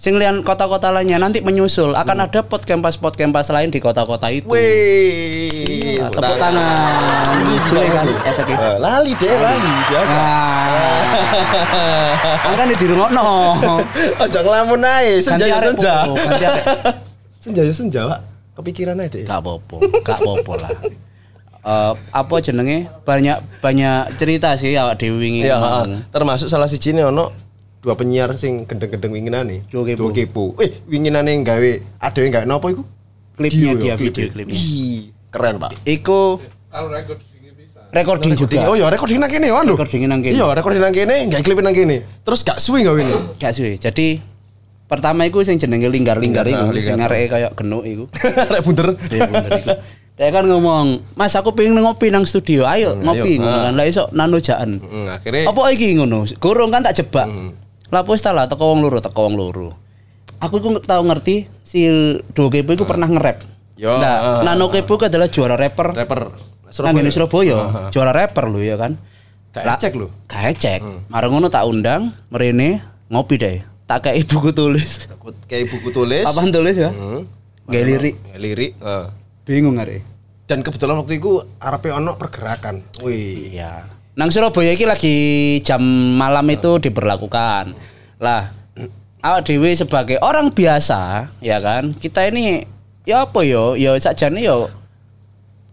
sing 0.00 0.16
lian 0.16 0.40
kota-kota 0.40 0.88
lainnya 0.88 1.20
nanti 1.20 1.44
menyusul 1.44 1.92
akan 1.92 2.24
ada 2.24 2.40
podcast 2.40 2.96
podcast 2.96 3.52
lain 3.52 3.68
di 3.68 3.84
kota-kota 3.84 4.32
itu. 4.32 4.48
Wih, 4.48 6.00
Nah, 6.00 6.08
tepuk 6.08 6.36
tangan. 6.40 7.44
Kan 7.44 8.08
efeknya. 8.24 8.56
Eh, 8.56 8.76
lali 8.80 9.12
deh, 9.12 9.36
lali 9.36 9.72
biasa. 9.92 10.16
Nah, 10.16 10.96
angkan 12.48 12.72
di 12.80 12.86
rungokno. 12.88 13.28
Ojo 14.24 14.38
ngelamun 14.40 14.80
ae, 14.80 15.20
senja 15.20 15.44
ya 15.44 15.60
senja. 15.60 15.94
popo. 16.08 16.24
Senja 17.44 17.60
ya 17.64 17.72
senja, 17.72 18.00
Pak. 18.04 18.20
Kepikiran 18.60 19.00
aja 19.00 19.16
deh. 19.16 19.24
Gak 19.24 19.40
apa-apa, 19.40 19.76
gak 20.00 20.18
apa-apa 20.20 20.52
lah. 20.60 20.72
Eh, 21.60 21.92
apa 22.16 22.34
jenenge 22.40 22.88
banyak 23.04 23.36
banyak 23.60 24.16
cerita 24.16 24.56
sih 24.56 24.72
awak 24.76 24.96
dewi 24.96 25.16
wingi 25.20 25.40
ngomong. 25.44 26.08
termasuk 26.08 26.48
salah 26.48 26.64
siji 26.64 26.96
nih 26.96 27.04
ono 27.12 27.49
dua 27.80 27.96
penyiar 27.96 28.36
sing 28.36 28.68
gendeng-gendeng 28.68 29.12
winginane. 29.12 29.64
Duo 29.72 29.82
kepo. 29.88 29.98
Duo 30.04 30.10
kepo. 30.12 30.44
Eh, 30.60 30.84
winginane 30.84 31.32
gawe 31.40 31.70
ada 31.96 32.18
yang 32.20 32.32
gawe 32.32 32.44
nopo 32.44 32.68
iku? 32.68 32.82
Klipnya 33.40 33.72
Video 33.72 33.80
dia, 33.80 33.88
ya, 33.88 33.94
video 33.96 34.12
klip. 34.28 34.30
klipnya. 34.36 34.54
Ih, 34.54 35.00
keren, 35.32 35.56
Pak. 35.56 35.70
Iku 35.88 36.20
recording 37.90 38.32
juga. 38.36 38.68
Oh 38.68 38.76
iya, 38.76 38.86
recording 38.92 39.16
nang 39.16 39.32
kene 39.32 39.48
lho. 39.48 39.74
Recording 39.74 40.04
nang 40.04 40.20
kene. 40.20 40.36
Iya, 40.36 40.46
recording 40.52 40.82
nang 40.84 40.94
kene, 40.94 41.16
gawe 41.32 41.42
klip 41.42 41.58
nang 41.64 41.74
kene. 41.74 41.96
Terus 42.20 42.40
gak 42.44 42.60
suwi 42.60 42.84
gawe 42.84 43.00
ini. 43.00 43.16
Gak 43.40 43.52
suwe. 43.56 43.80
Jadi 43.80 44.20
pertama 44.84 45.24
iku 45.24 45.40
sing 45.40 45.56
jenenge 45.56 45.88
linggar-linggar 45.88 46.44
iku, 46.44 46.68
Linggar, 46.68 46.84
sing 46.84 47.00
ngareke 47.00 47.26
kayak 47.32 47.50
genuk 47.56 47.82
iku. 47.88 48.04
Rek 48.54 48.60
bunter. 48.60 48.86
Iya 49.08 49.24
bener 49.24 49.52
iku. 49.56 49.70
Dia 50.20 50.28
kan 50.36 50.44
ngomong, 50.44 51.16
"Mas 51.16 51.32
aku 51.32 51.56
pengen 51.56 51.80
ngopi 51.80 52.12
nang 52.12 52.28
studio. 52.28 52.68
Ayo 52.68 52.92
ngopi." 52.92 53.40
ayo. 53.40 53.40
ngono 53.40 53.58
kan. 53.64 53.72
Lah 53.72 53.86
iso 53.88 54.04
nano 54.12 54.36
jaan. 54.36 54.76
Hmm, 54.84 55.08
akhirnya 55.08 55.48
Apa 55.48 55.72
iki 55.72 55.96
ngono? 55.96 56.28
Gurung 56.36 56.68
kan 56.68 56.84
tak 56.84 57.00
jebak. 57.00 57.24
Lah 57.90 58.02
wis 58.06 58.22
lah 58.22 58.46
teko 58.46 58.70
wong 58.70 58.80
loro, 58.86 58.98
teko 58.98 59.20
wong 59.26 59.34
loro. 59.34 59.68
Aku 60.40 60.56
iku 60.56 60.78
tau 60.80 61.02
ngerti 61.04 61.44
si 61.60 61.84
Duo 62.32 62.48
Kepo 62.48 62.72
iku 62.72 62.88
pernah 62.88 63.04
nge-rap. 63.04 63.44
Yo, 63.76 63.96
Nah, 63.96 64.40
ah, 64.40 64.40
Nano 64.40 64.70
Kepo 64.70 64.96
iku 64.96 65.04
adalah 65.06 65.28
juara 65.28 65.54
rapper 65.54 65.92
rapper 65.92 66.30
Nang 66.70 66.94
ngene 66.94 67.10
Surabaya, 67.10 67.90
juara 67.90 68.14
rapper 68.14 68.46
lho 68.46 68.62
ya 68.62 68.78
kan. 68.78 68.94
Gak 69.50 69.66
ecek 69.76 69.98
lho. 69.98 70.06
Gak 70.30 70.54
ecek. 70.54 70.80
Marang 71.10 71.34
ngono 71.34 71.50
tak 71.50 71.66
undang 71.66 72.14
mrene 72.30 72.78
ngopi 73.10 73.34
deh. 73.36 73.58
Tak 73.90 74.06
kayak 74.06 74.22
buku 74.30 74.54
tulis. 74.54 75.10
Takut 75.10 75.34
kayak 75.50 75.66
buku 75.66 75.90
tulis. 75.90 76.22
Apaan 76.22 76.54
tulis 76.54 76.78
ya? 76.78 76.94
Hmm. 76.94 77.26
Gak 77.66 77.82
lirik. 77.82 78.14
Ya, 78.30 78.36
lirik. 78.38 78.72
eh. 78.78 79.06
Bingung 79.42 79.82
are. 79.82 79.98
Dan 80.46 80.62
kebetulan 80.62 80.94
waktu 80.94 81.18
itu 81.18 81.42
arepe 81.58 81.90
ono 81.90 82.14
pergerakan. 82.14 82.86
Wih. 83.02 83.50
Iya. 83.50 83.82
Nang 84.12 84.28
Surabaya 84.28 84.70
iki 84.70 84.84
lagi 84.84 85.14
jam 85.60 85.80
malam 86.14 86.44
itu 86.46 86.76
diberlakukan. 86.78 87.72
Lah, 88.18 88.50
awak 89.20 89.44
dewe 89.44 89.72
sebagai 89.72 90.18
orang 90.18 90.50
biasa, 90.50 91.30
ya 91.38 91.56
kan? 91.58 91.94
Kita 91.94 92.26
ini 92.26 92.60
ya 93.02 93.24
apa 93.24 93.40
yo? 93.40 93.74
Ya 93.74 93.94
sakjane 93.96 94.40
yo 94.40 94.68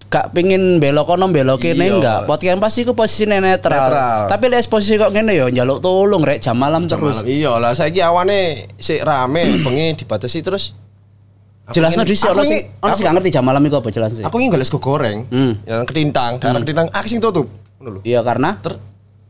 gak 0.08 0.32
pingin 0.32 0.79
belok 0.79 1.03
kono 1.06 1.27
belok 1.27 1.60
kene 1.60 1.84
Iya. 1.84 1.91
enggak. 1.91 2.20
Podcast 2.24 2.63
pasti 2.63 2.88
ku 2.88 2.96
posisinya 2.96 3.44
netral. 3.44 3.91
Netral. 3.91 4.20
Tapi 4.32 4.46
lek 4.48 4.63
posisi 4.65 4.96
kok 4.96 5.12
ngene 5.12 5.36
ya 5.36 5.51
njaluk 5.51 5.84
tolong 5.84 6.24
rek 6.24 6.39
jam 6.39 6.56
malam 6.56 6.88
terus. 6.88 7.20
Malam. 7.20 7.27
Iya 7.27 7.60
lah 7.60 7.75
saiki 7.75 8.00
awane 8.00 8.39
sik 8.77 9.03
rame 9.03 9.44
bengi 9.67 10.00
dibatasi 10.00 10.39
terus 10.39 10.72
Jelasno 11.67 12.08
dhisik 12.08 12.32
aku 12.32 12.39
ono 12.39 12.48
sing 12.48 12.63
ono 12.79 12.96
sing 12.96 13.03
gak 13.03 13.13
ngerti 13.20 13.29
jam 13.29 13.44
malam 13.44 13.60
iku 13.60 13.84
apa 13.84 13.91
jelas 13.91 14.15
sih. 14.15 14.24
Aku 14.24 14.39
ingin 14.39 14.56
golek 14.56 14.63
sego 14.63 14.79
goreng 14.79 15.27
Hmm. 15.27 15.60
yang 15.67 15.84
ketintang, 15.84 16.39
daerah 16.39 16.63
ketintang 16.63 16.88
aku 16.88 17.08
sing 17.12 17.20
tutup. 17.20 17.44
Iya 18.01 18.25
karena 18.25 18.57
Ter 18.57 18.74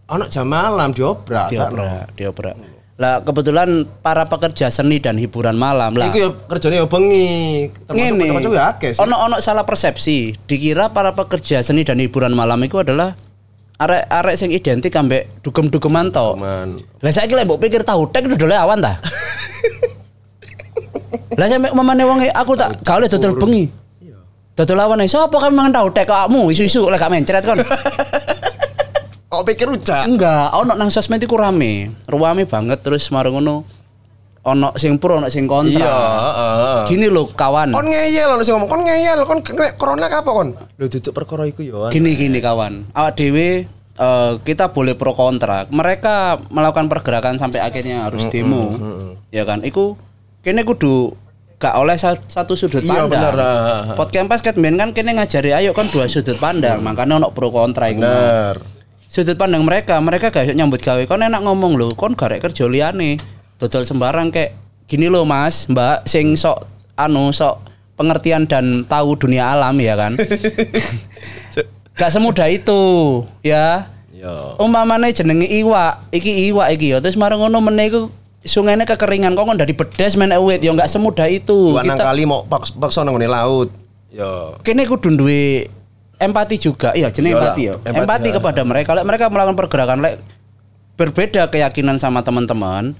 ono 0.07 0.25
jam 0.31 0.47
malam 0.47 0.95
diobrak. 0.95 1.51
kan. 1.51 1.51
dioprak, 1.51 2.05
dioprak. 2.15 2.55
Lah 2.97 3.21
kebetulan 3.21 3.85
para 4.01 4.25
pekerja 4.25 4.73
seni 4.73 4.97
dan 4.97 5.21
hiburan 5.21 5.53
malam 5.53 5.93
lah. 5.93 6.09
Iku 6.09 6.17
ya 6.17 6.29
kerjane 6.33 6.81
ya 6.81 6.87
bengi. 6.89 7.69
Termasuk 7.85 8.53
ya 8.57 8.73
akeh 8.73 8.97
sih. 8.97 9.01
Ono 9.05 9.15
ono 9.21 9.37
salah 9.37 9.69
persepsi. 9.69 10.33
Dikira 10.49 10.89
para 10.89 11.13
pekerja 11.13 11.61
seni 11.61 11.85
dan 11.85 12.01
hiburan 12.01 12.33
malam 12.33 12.57
itu 12.65 12.81
adalah 12.81 13.13
arek-arek 13.77 14.35
sing 14.39 14.49
identik 14.49 14.89
ambek 14.97 15.29
dugem-dugeman 15.45 16.09
to. 16.09 16.41
Lah 16.81 17.11
saiki 17.13 17.37
lek 17.37 17.45
mbok 17.45 17.61
pikir 17.61 17.85
tahu 17.85 18.09
tek 18.09 18.25
dodole 18.25 18.57
awan 18.57 18.81
ta? 18.81 18.97
Lah 21.37 21.45
sampe 21.45 21.69
mamane 21.69 22.01
wong 22.01 22.25
e, 22.25 22.33
aku 22.33 22.57
tak 22.57 22.81
gak 22.81 22.97
oleh 22.97 23.05
dodol 23.05 23.37
bengi. 23.37 23.69
Dodol 24.57 24.81
awan 24.81 25.05
sapa 25.05 25.37
kan 25.37 25.53
mangan 25.53 25.85
tahu 25.85 25.87
tek 25.93 26.09
kamu 26.09 26.49
isu-isu 26.49 26.89
lek 26.89 26.97
gak 26.97 27.13
mencret 27.13 27.45
kon. 27.45 27.61
pikir 29.47 29.71
rujak. 29.71 30.03
Enggak, 30.03 30.51
ono 30.51 30.75
nang 30.75 30.91
sosmed 30.91 31.23
iku 31.23 31.39
rame. 31.39 31.95
Ruame 32.11 32.43
banget 32.43 32.83
terus 32.83 33.07
marang 33.07 33.39
ngono 33.39 33.63
ono 34.47 34.71
sing 34.79 34.95
pro 34.95 35.19
ono 35.19 35.27
sing 35.27 35.47
kontra. 35.47 35.75
Iya, 35.75 35.95
heeh. 35.95 36.79
Gini 36.87 37.07
loh 37.07 37.31
kawan. 37.31 37.71
Kon 37.71 37.87
ngeyel 37.87 38.27
ono 38.31 38.43
sing 38.43 38.55
ngomong, 38.55 38.71
kon 38.71 38.83
ngeyel, 38.83 39.19
kon 39.27 39.39
kena 39.43 39.75
corona 39.75 40.07
apa 40.07 40.29
kon? 40.31 40.55
Lho 40.55 40.85
duduk 40.87 41.11
perkara 41.11 41.43
iku 41.47 41.63
ya. 41.63 41.91
Gini 41.91 42.15
gini 42.15 42.39
kawan, 42.39 42.91
awak 42.95 43.15
dewe 43.19 43.67
eh, 43.97 44.31
kita 44.43 44.71
boleh 44.71 44.95
pro 44.95 45.11
kontra. 45.11 45.67
Mereka 45.67 46.47
melakukan 46.51 46.87
pergerakan 46.87 47.35
sampai 47.35 47.59
akhirnya 47.59 48.07
harus 48.07 48.27
demo, 48.31 48.71
ya 49.35 49.43
kan? 49.43 49.63
Iku 49.67 49.99
kene 50.43 50.63
kudu 50.63 51.11
gak 51.57 51.73
oleh 51.73 51.97
sa- 51.97 52.21
satu 52.29 52.53
sudut 52.53 52.85
Iya, 52.85 53.09
pandang. 53.09 53.33
bener, 53.33 53.33
ah, 53.41 53.49
ah. 53.49 53.95
Podcast 53.97 54.45
kan 54.45 54.89
kene 54.93 55.11
ngajari 55.17 55.57
ayo 55.57 55.73
kan 55.73 55.89
dua 55.89 56.05
sudut 56.05 56.37
pandang, 56.37 56.79
makanya 56.85 57.17
ono 57.17 57.33
pro 57.33 57.49
kontra 57.49 57.89
iku. 57.89 58.05
Bener. 58.05 58.76
Sudut 59.07 59.39
pandang 59.39 59.63
mereka, 59.63 59.97
mereka 60.03 60.29
gak 60.29 60.51
nyambut 60.51 60.83
gawe. 60.83 60.99
Kon 61.07 61.23
enak 61.23 61.41
ngomong 61.43 61.79
lho, 61.79 61.95
kon 61.95 62.13
garek 62.13 62.43
kerja 62.43 62.67
liyane. 62.67 63.17
Dodol 63.57 63.87
sembarang 63.87 64.29
kayak 64.29 64.53
gini 64.85 65.07
loh 65.07 65.23
Mas, 65.23 65.65
Mbak 65.71 66.05
sing 66.05 66.35
sok 66.35 66.67
anu 66.99 67.31
sok 67.31 67.63
pengertian 67.97 68.45
dan 68.45 68.85
tahu 68.85 69.17
dunia 69.17 69.55
alam 69.55 69.73
ya 69.79 69.95
kan. 69.97 70.13
gak 71.97 72.13
semudah 72.13 72.45
itu 72.45 72.81
ya 73.41 73.89
Yo. 74.13 74.53
umpamane 74.61 75.09
jenenge 75.09 75.49
iwak 75.49 76.13
iki 76.13 76.53
iwak 76.53 76.69
iki 76.77 76.93
ya 76.93 77.01
terus 77.01 77.17
marang 77.17 77.41
ngono 77.41 77.57
meneh 77.57 77.89
iku 77.89 78.01
sungainya 78.45 78.85
kekeringan 78.85 79.33
kok 79.33 79.49
dari 79.57 79.73
bedes 79.73 80.13
menek 80.13 80.37
wit 80.41 80.61
ya 80.61 80.73
nggak 80.77 80.89
semudah 80.89 81.25
itu 81.25 81.73
Dua 81.73 81.81
nang 81.81 81.97
kita 81.97 82.05
kali 82.05 82.23
mau 82.29 82.45
paks 82.45 82.71
paksa 82.77 83.01
nang 83.01 83.17
laut. 83.17 83.73
Yo. 84.07 84.55
kene 84.63 84.87
kudu 84.87 85.13
duwe 85.19 85.67
empati 86.17 86.55
juga 86.57 86.91
iya 86.91 87.09
jenenge 87.09 87.37
Iyalah, 87.37 87.53
empati 87.53 87.61
ya 87.63 87.73
empati, 87.77 87.97
empati 88.01 88.29
ya. 88.29 88.35
kepada 88.41 88.61
mereka 88.61 88.89
lek 88.93 89.05
mereka 89.05 89.25
melakukan 89.29 89.55
pergerakan 89.55 89.97
lek 90.01 90.13
berbeda 90.97 91.45
keyakinan 91.47 91.97
sama 91.97 92.25
teman-teman 92.25 92.97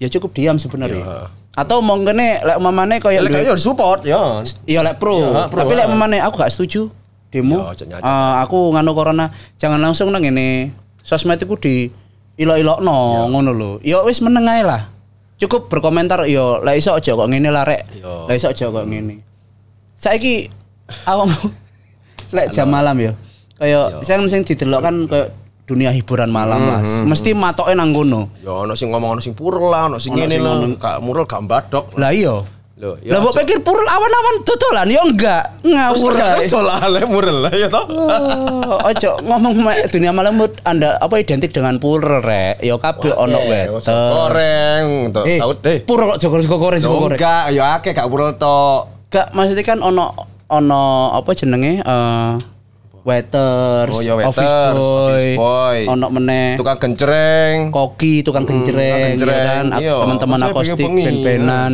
ya 0.00 0.08
cukup 0.08 0.32
diam 0.32 0.56
sebenarnya 0.56 1.04
Iya. 1.04 1.18
atau 1.54 1.78
mau 1.78 1.94
kene 2.00 2.40
lek 2.40 2.58
mamane 2.58 2.98
Ya 2.98 3.02
koyo 3.04 3.20
lek 3.20 3.44
yo 3.44 3.54
support 3.54 4.02
yo. 4.02 4.42
Iya 4.64 4.80
lek 4.82 4.98
pro. 4.98 5.14
Iya, 5.14 5.46
pro, 5.46 5.62
Tapi 5.62 5.72
lek 5.76 5.86
memane 5.86 6.18
aku 6.18 6.34
gak 6.34 6.50
setuju 6.50 6.90
demo. 7.30 7.70
Ya. 7.78 7.94
Eh, 7.94 8.32
aku 8.42 8.74
nganu 8.74 8.90
corona 8.90 9.30
jangan 9.54 9.78
langsung 9.78 10.10
nang 10.10 10.24
ngene 10.24 10.72
sosmed 11.04 11.38
iku 11.38 11.54
di 11.54 11.86
ilok-ilokno 12.34 12.96
Iya. 12.96 13.22
ngono 13.30 13.50
lho. 13.54 13.70
Ya 13.86 14.02
wis 14.02 14.18
meneng 14.18 14.50
ae 14.50 14.66
lah. 14.66 14.88
Cukup 15.38 15.70
berkomentar 15.70 16.26
yo 16.26 16.58
lek 16.64 16.80
iso 16.80 16.90
aja 16.90 17.12
kok 17.12 17.28
ngene 17.28 17.52
lah 17.52 17.62
rek. 17.62 17.86
Iya. 17.92 18.26
Lek 18.26 18.36
iso 18.40 18.48
aja 18.50 18.66
kok 18.66 18.86
ngene. 18.88 19.22
Saiki 19.94 20.50
awakmu 21.06 21.54
lek 22.34 22.46
jam 22.50 22.66
malam 22.68 22.98
ya. 22.98 23.12
Kayak 23.54 24.02
Iya. 24.02 24.02
sing 24.02 24.26
sing 24.26 24.42
didelok 24.42 24.80
kan 24.82 24.94
kayak 25.06 25.28
dunia 25.64 25.88
hiburan 25.94 26.28
malam 26.28 26.60
Hmm, 26.60 26.70
Mas. 26.82 26.90
Mesti 27.16 27.32
matoke 27.32 27.72
nang 27.72 27.94
kono. 27.94 28.28
Yo 28.44 28.68
ono 28.68 28.74
sing 28.76 28.92
ngomong 28.92 29.16
ono 29.16 29.20
sing 29.24 29.32
purel 29.32 29.72
lah, 29.72 29.88
ono 29.88 29.96
sing 29.96 30.12
ngene 30.12 30.36
lho. 30.36 30.76
Kak 30.76 31.00
murel 31.00 31.24
gak 31.24 31.40
mbadok. 31.46 31.94
Lah 31.96 32.12
iya. 32.12 32.36
Lho, 32.74 32.98
ya 33.06 33.14
Lah 33.14 33.22
mbok 33.22 33.38
pikir 33.38 33.62
purul 33.62 33.86
awan-awan 33.86 34.42
dodolan 34.42 34.88
ya 34.90 35.00
enggak. 35.06 35.44
Ngawur 35.62 36.10
lah 36.58 36.82
lek 36.90 37.06
murel 37.06 37.46
lah 37.46 37.52
ya 37.54 37.70
toh. 37.70 37.86
Oh, 37.86 38.78
ojo 38.90 39.10
ngomong 39.22 39.62
dunia 39.94 40.10
malam 40.10 40.34
Anda 40.66 40.98
apa 40.98 41.22
identik 41.22 41.54
dengan 41.54 41.78
purel 41.78 42.18
rek. 42.18 42.58
Ya 42.60 42.74
kabeh 42.74 43.14
ono 43.14 43.38
weter. 43.46 43.78
Goreng. 43.78 45.14
Eh, 45.22 45.38
Tahu 45.38 45.52
deh. 45.62 45.78
purel 45.86 46.12
kok 46.12 46.18
jogol 46.18 46.42
sego 46.42 46.58
goreng 46.58 46.80
sego 46.82 46.98
Yo, 46.98 47.00
goreng. 47.06 47.16
Enggak, 47.16 47.44
ya 47.54 47.64
akeh 47.78 47.92
gak 47.94 48.08
murel 48.10 48.34
tok. 48.34 49.08
Gak 49.08 49.30
maksudnya 49.30 49.62
kan 49.62 49.78
ono 49.78 50.33
ono 50.46 50.84
apa 51.12 51.30
jenenge 51.32 51.80
eh 51.80 52.32
waiters, 53.04 53.92
Oh, 53.92 54.00
ya, 54.00 54.16
waiters, 54.16 54.32
office 54.32 54.48
boy, 54.48 54.80
office 54.80 55.28
boy. 55.36 55.78
ono 55.92 56.06
meneh 56.08 56.56
Tukang 56.56 56.80
gencereng. 56.80 57.68
koki, 57.68 58.24
tukang 58.24 58.48
genjreng, 58.48 59.12
tukang 59.14 59.28
ya 59.28 59.44
kan, 59.44 59.64
iya. 59.76 59.92
teman-teman 60.00 60.38
Saya 60.40 60.52
akustik, 60.56 60.88
band-bandan, 60.88 61.72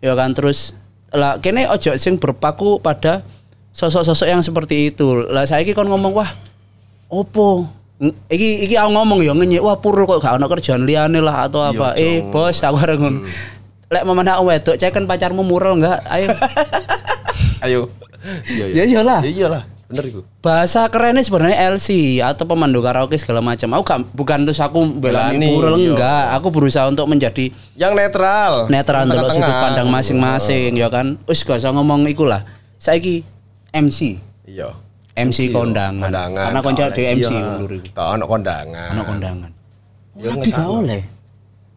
ya 0.00 0.12
kan 0.16 0.32
terus 0.32 0.72
lah 1.12 1.36
kene 1.36 1.68
ojo 1.68 1.92
sing 1.94 2.16
berpaku 2.16 2.80
pada 2.80 3.20
sosok-sosok 3.70 4.24
yang 4.24 4.40
seperti 4.40 4.88
itu. 4.88 5.28
Lah 5.28 5.44
saiki 5.44 5.76
kon 5.76 5.92
ngomong 5.92 6.16
wah 6.16 6.32
opo 7.12 7.68
iki 8.32 8.64
iki 8.64 8.74
aku 8.74 8.96
ngomong 8.96 9.20
ya 9.20 9.36
ngenyek 9.36 9.60
wah 9.60 9.76
purul 9.76 10.08
kok 10.08 10.24
gak 10.24 10.40
ono 10.40 10.48
kerjaan 10.48 10.88
liyane 10.88 11.20
lah 11.20 11.44
atau 11.46 11.60
apa. 11.62 11.92
eh 12.00 12.24
bos 12.24 12.56
aku 12.58 12.80
arep 12.80 12.96
ngono. 12.96 13.20
Lek 13.92 14.08
memandang 14.08 14.40
wedok 14.40 14.80
cek 14.80 14.88
kan 14.88 15.04
pacarmu 15.04 15.44
mural 15.44 15.76
enggak? 15.76 16.00
Ayo. 16.08 16.32
Ayo. 17.68 17.92
Iya, 18.44 18.64
Ya 18.72 18.84
iyalah. 18.84 19.20
Ya 19.20 19.30
iyalah, 19.30 19.62
bener 19.86 20.04
iku. 20.06 20.20
Bahasa 20.38 20.86
kerennya 20.86 21.20
sebenarnya 21.20 21.58
LC 21.68 21.88
atau 22.18 22.44
pemandu 22.44 22.78
karaoke 22.78 23.14
segala 23.14 23.38
macam. 23.38 23.68
Aku 23.72 23.82
gak, 23.82 24.00
bukan 24.10 24.42
terus 24.42 24.58
aku 24.58 24.78
Belani, 24.92 25.48
mural 25.48 25.74
iya. 25.74 25.90
enggak. 25.90 26.24
Aku 26.34 26.48
berusaha 26.48 26.86
untuk 26.86 27.04
menjadi 27.04 27.50
Yang 27.74 27.92
netral. 27.94 28.52
netral 28.68 29.04
Tengah-tengah. 29.04 29.34
sudut 29.36 29.56
pandang 29.60 29.88
masing-masing 29.88 30.70
ya 30.72 30.86
kan. 30.86 31.18
Wis 31.24 31.40
gak 31.40 31.58
usah 31.58 31.70
ngomong 31.70 32.06
iku 32.06 32.24
lah. 32.24 32.42
Saiki 32.76 33.22
MC, 33.70 34.18
Iya. 34.44 34.70
MC 35.12 35.50
kondangan. 35.50 36.08
Kondangan. 36.08 36.44
Karena 36.46 36.60
konco 36.60 36.82
di 36.84 37.02
oleh. 37.02 37.12
MC 37.12 37.30
Iya. 37.30 37.40
iku. 37.52 37.64
Gak 37.90 38.06
ono 38.12 38.24
kondangan. 38.26 38.90
Ono 38.92 39.02
kondangan. 39.04 39.50
Ya, 40.12 40.28
Tapi 40.28 40.38
ngesakno. 40.40 40.56
gak 40.58 40.70
oleh. 40.78 41.02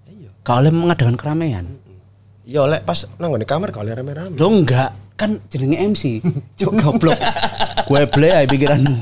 Iya. 0.06 0.30
Gak 0.42 0.56
oleh 0.58 0.72
mengadakan 0.72 1.16
keramaian. 1.16 1.66
Iya, 2.44 2.62
lek 2.64 2.82
pas 2.82 3.10
nang 3.16 3.32
ngene 3.32 3.44
kamar 3.44 3.70
gak 3.70 3.82
oleh 3.82 3.94
rame-rame. 3.94 4.36
Lo 4.36 4.48
enggak, 4.48 4.94
kan 5.15 5.39
jenenge 5.48 5.77
MC. 5.79 6.03
Cuk 6.60 6.75
goblok. 6.75 7.15
Gue 7.88 8.03
play 8.12 8.31
ae 8.31 8.45
pikiranmu. 8.45 8.95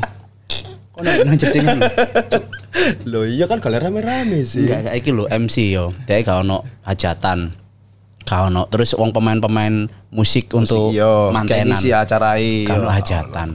Kok 0.94 1.02
nang 1.02 1.18
nang 1.26 1.38
jedingan. 1.38 1.78
Loh, 3.10 3.26
iya 3.26 3.50
kan 3.50 3.58
oleh 3.62 3.82
rame-rame 3.82 4.46
sih. 4.46 4.66
Enggak 4.66 4.94
saiki 4.94 5.10
lho 5.10 5.26
MC 5.26 5.74
yo. 5.74 5.94
Dek 6.06 6.26
gak 6.26 6.46
ono 6.46 6.62
hajatan. 6.86 7.54
Gak 8.24 8.40
ono 8.54 8.70
terus 8.70 8.94
wong 8.94 9.10
pemain-pemain 9.10 9.90
musik 10.14 10.54
untuk 10.54 10.94
Iya, 10.94 11.34
kayak 11.34 11.34
mantenan. 11.34 11.66
ngisi 11.74 11.90
acara 11.92 12.38
iya. 12.38 12.70
Gak 12.70 12.78
ono 12.78 12.90
hajatan. 12.94 13.50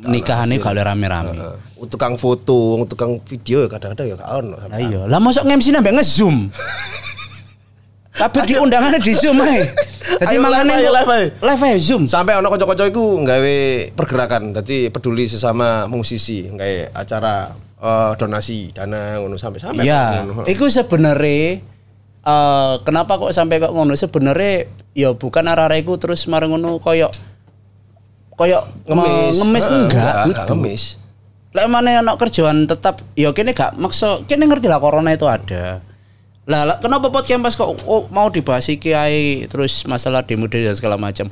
Nikahannya 0.00 0.56
gak 0.58 0.72
oleh 0.74 0.84
rame-rame. 0.86 1.30
Heeh. 1.38 1.56
Tukang 1.86 2.18
foto, 2.18 2.82
tukang 2.84 3.22
video 3.24 3.64
ya 3.64 3.68
kadang-kadang 3.70 4.06
ya 4.10 4.14
gak 4.18 4.30
ono. 4.42 4.54
Lah 4.58 4.78
iya, 4.80 5.00
lah 5.06 5.18
mosok 5.22 5.46
nge-MC 5.46 5.66
nambah 5.70 5.92
nge-zoom. 6.02 6.36
Tapi 8.20 8.38
di 8.44 8.54
undangannya 8.58 8.98
di 9.00 9.14
zoom 9.14 9.38
ae. 9.40 9.62
Dadi 10.10 10.34
Ayo, 10.34 10.40
mangane 10.40 10.74
live 10.74 10.90
ae, 11.06 11.24
kok- 11.30 11.44
live 11.44 11.62
ae. 11.64 11.76
zoom. 11.78 12.02
Sampai 12.04 12.34
ono 12.34 12.48
kanca-kanca 12.48 12.84
iku 12.84 13.20
nggawe 13.20 13.56
pergerakan, 13.94 14.50
dadi 14.52 14.88
peduli 14.88 15.24
sesama 15.24 15.86
musisi, 15.86 16.44
nggawe 16.44 16.90
acara 16.92 17.52
eh, 17.76 18.12
donasi 18.14 18.72
dana 18.72 19.16
ngono 19.16 19.36
sampai 19.36 19.58
sampai 19.58 19.84
Iya, 19.84 20.26
itu 20.44 20.66
sebenarnya 20.66 21.62
eh 22.20 22.74
kenapa 22.82 23.16
kok 23.16 23.32
sampai 23.32 23.56
kok 23.58 23.72
ngono 23.72 23.94
sebenarnya 23.94 24.68
ya 24.92 25.14
bukan 25.14 25.46
arah-arah 25.46 25.78
iku 25.78 25.96
terus 25.96 26.26
marang 26.26 26.52
ngono 26.52 26.76
koyo 26.76 27.08
koyo 28.34 28.60
ngemis, 28.84 29.36
ngemis 29.38 29.64
Heeh, 29.64 29.78
enggak 29.78 30.14
enggak 30.26 30.44
gitu. 30.44 30.52
ngemis. 30.52 30.82
Lek 31.50 31.66
mana 31.66 31.98
ono 31.98 32.14
kerjaan 32.14 32.64
tetap 32.64 33.02
ya 33.14 33.32
kene 33.32 33.50
gak 33.50 33.74
maksa 33.74 34.22
kene 34.24 34.46
ngerti 34.46 34.68
lah 34.68 34.78
corona 34.78 35.10
itu 35.10 35.24
ada. 35.24 35.80
Lah 36.50 36.82
kenapa 36.82 37.14
podcast 37.14 37.38
pas 37.38 37.54
kok 37.54 37.78
oh, 37.86 38.10
mau 38.10 38.26
dibahas 38.26 38.66
iki 38.66 38.90
ae 38.90 39.46
terus 39.46 39.86
masalah 39.86 40.26
demo 40.26 40.50
dan 40.50 40.74
segala 40.74 40.98
macam. 40.98 41.30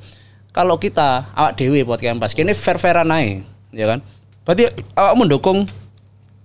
Kalau 0.55 0.79
kita 0.79 1.27
awak 1.35 1.59
dewe 1.59 1.83
podcast 1.83 2.23
pas 2.23 2.31
kene 2.31 2.55
fair-fairan 2.55 3.11
ae, 3.11 3.43
ya 3.75 3.91
kan? 3.91 3.99
Berarti 4.47 4.71
awak 4.95 5.15
mendukung 5.19 5.67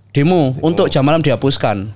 demo, 0.10 0.58
untuk 0.62 0.90
jam 0.90 1.06
malam 1.06 1.22
dihapuskan. 1.22 1.90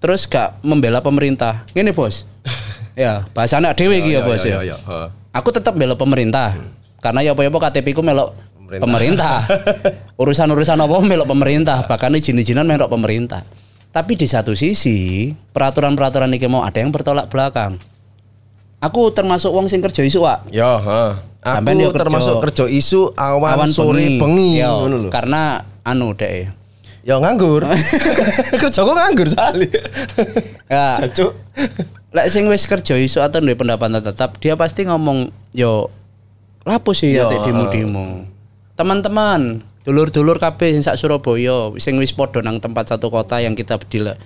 Terus 0.00 0.24
gak 0.24 0.58
membela 0.64 0.98
pemerintah. 1.04 1.66
Gini, 1.76 1.92
Bos. 1.92 2.24
ya, 2.98 3.26
bahasanya 3.36 3.76
dewe 3.76 4.00
iki 4.00 4.16
ya, 4.16 4.24
Bos 4.24 4.42
ya. 4.42 4.62
Iya, 4.62 4.74
iya, 4.74 4.76
heeh. 4.78 5.08
Aku 5.30 5.54
tetap 5.54 5.76
bela 5.76 5.94
pemerintah. 5.94 6.56
Karena 6.98 7.22
ya 7.22 7.32
apa-apa 7.36 7.68
KTP 7.68 7.92
ku 7.92 8.02
melok 8.02 8.32
pemerintah. 8.66 9.44
Urusan-urusan 10.20 10.78
apa 10.78 10.94
melok 11.04 11.28
pemerintah, 11.28 11.84
bahkan 11.84 12.14
izin-izinan 12.16 12.64
melok 12.64 12.88
pemerintah. 12.88 13.44
Tapi 13.90 14.14
di 14.14 14.26
satu 14.26 14.54
sisi, 14.54 15.30
peraturan-peraturan 15.50 16.30
ini 16.30 16.46
mau 16.46 16.62
ada 16.62 16.78
yang 16.78 16.94
bertolak 16.94 17.26
belakang. 17.26 17.74
Aku 18.78 19.10
termasuk 19.10 19.50
wong 19.50 19.66
sing 19.66 19.82
kerja 19.82 20.00
isu. 20.00 20.22
Yo, 20.48 20.78
heeh. 20.78 21.12
Sampean 21.40 21.74
Aku 21.74 21.82
yo 21.82 21.90
kerja- 21.90 22.00
termasuk 22.06 22.34
kerja 22.38 22.64
isu 22.68 23.00
awan, 23.16 23.66
sore 23.66 24.16
bengi 24.16 24.60
Yo, 24.60 24.86
ngono 24.86 24.96
lho. 24.96 25.10
Karena 25.10 25.58
anu 25.82 26.14
dek. 26.14 26.52
Ya 27.02 27.16
nganggur. 27.18 27.64
Kerjaku 28.62 28.92
nganggur 28.92 29.26
sali. 29.26 29.66
Ya, 30.70 31.00
Cacuk. 31.00 31.32
lek 32.10 32.26
sing 32.26 32.46
wis 32.46 32.66
kerja 32.66 32.94
isu 32.94 33.22
atau 33.22 33.38
duwe 33.38 33.54
pendapatan 33.54 34.02
tetap, 34.02 34.34
dia 34.42 34.58
pasti 34.58 34.82
ngomong 34.82 35.30
yo 35.54 35.88
lapo 36.66 36.90
sih 36.90 37.14
ya 37.14 37.26
Yo, 37.26 37.42
demo-demo. 37.42 38.26
Teman-teman, 38.74 39.62
dulur-dulur 39.80 40.36
kabeh 40.36 40.76
sing 40.76 40.84
sak 40.84 41.00
Surabaya 41.00 41.72
sing 41.80 41.96
wis 41.96 42.12
padha 42.12 42.44
nang 42.44 42.60
tempat 42.60 42.92
satu 42.92 43.08
kota 43.08 43.40
yang 43.40 43.56
kita 43.56 43.80
dila- 43.88 44.18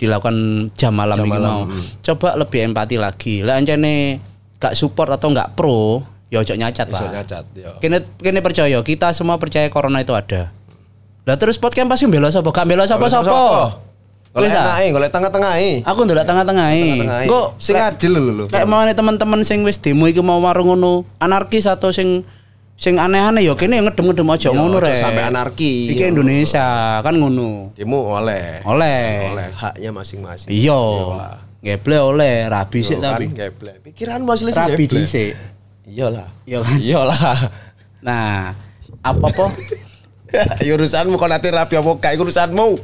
dilakukan 0.00 0.34
jam 0.74 0.92
malam 0.96 1.14
Jam 1.14 1.28
malam, 1.28 1.68
mau. 1.68 1.78
Coba 2.02 2.34
lebih 2.34 2.72
empati 2.72 2.96
lagi. 2.98 3.44
Lek 3.44 3.54
ancene 3.62 4.18
gak 4.58 4.74
support 4.74 5.10
atau 5.14 5.30
gak 5.30 5.54
pro, 5.54 6.02
ya 6.32 6.42
ojo 6.42 6.54
nyacat 6.58 6.90
lah. 6.90 7.22
nyacat 7.22 7.44
yo. 7.54 7.70
Kene 7.78 8.02
kene 8.18 8.42
percaya, 8.42 8.78
kita 8.82 9.14
semua 9.14 9.38
percaya 9.38 9.70
corona 9.70 10.02
itu 10.02 10.10
ada. 10.16 10.50
Lah 11.22 11.36
terus 11.38 11.54
podcast 11.60 11.86
pasti 11.86 12.10
bela 12.10 12.34
sapa? 12.34 12.50
Gak 12.50 12.66
bela 12.66 12.82
sapa-sapa. 12.82 13.78
Golek 14.32 14.48
enake, 14.48 14.96
golek 14.96 15.10
tengah-tengahe. 15.12 15.84
Aku 15.84 16.08
ndelok 16.08 16.24
tengah-tengah 16.24 16.72
Tengah-tengahe. 16.72 17.28
Kok 17.28 17.46
sing 17.60 17.76
adil 17.76 18.16
lho 18.16 18.32
lho. 18.32 18.44
Kayak 18.48 18.64
mau 18.64 18.80
teman-teman 18.80 19.44
sing 19.44 19.60
wis 19.60 19.76
demo 19.76 20.08
iki 20.08 20.24
mau 20.24 20.40
warung 20.40 20.72
ngono, 20.72 21.04
anarkis 21.20 21.68
atau 21.68 21.92
sing 21.92 22.24
sing 22.74 22.98
aneh-aneh 22.98 23.42
ya 23.42 23.54
kene 23.54 23.78
ngedem-ngedem 23.78 24.26
aja 24.26 24.48
Yo, 24.50 24.58
ngono 24.58 24.82
rek. 24.82 24.98
sampai 24.98 25.22
anarki. 25.22 25.94
Iki 25.94 26.10
Indonesia 26.10 26.66
kan 26.98 27.14
ngono. 27.14 27.70
Demo 27.72 28.10
oleh. 28.10 28.58
Oleh. 28.66 29.30
Oleh 29.30 29.48
haknya 29.54 29.90
masing-masing. 29.90 30.50
Iya. 30.50 30.80
Ngeble 31.62 31.96
oleh 32.02 32.50
rabi 32.50 32.82
sih 32.82 32.98
Yo, 32.98 33.00
kan, 33.00 33.14
tapi. 33.14 33.30
geblek. 33.30 33.76
Pikiranmu 33.86 34.28
asli 34.28 34.50
sih 34.50 34.58
Rabi 34.58 34.84
dhisik. 34.84 35.32
Iyalah. 35.86 36.26
Iya 36.42 36.58
kan? 36.58 36.74
Iyalah. 36.78 37.36
Nah, 38.02 38.50
apa-apa 38.98 39.46
Ya 40.66 40.72
urusanmu 40.74 41.20
kok 41.20 41.28
nanti 41.28 41.52
rapi 41.52 41.76
apa 41.76 41.90
kayak 42.00 42.18
urusanmu. 42.18 42.80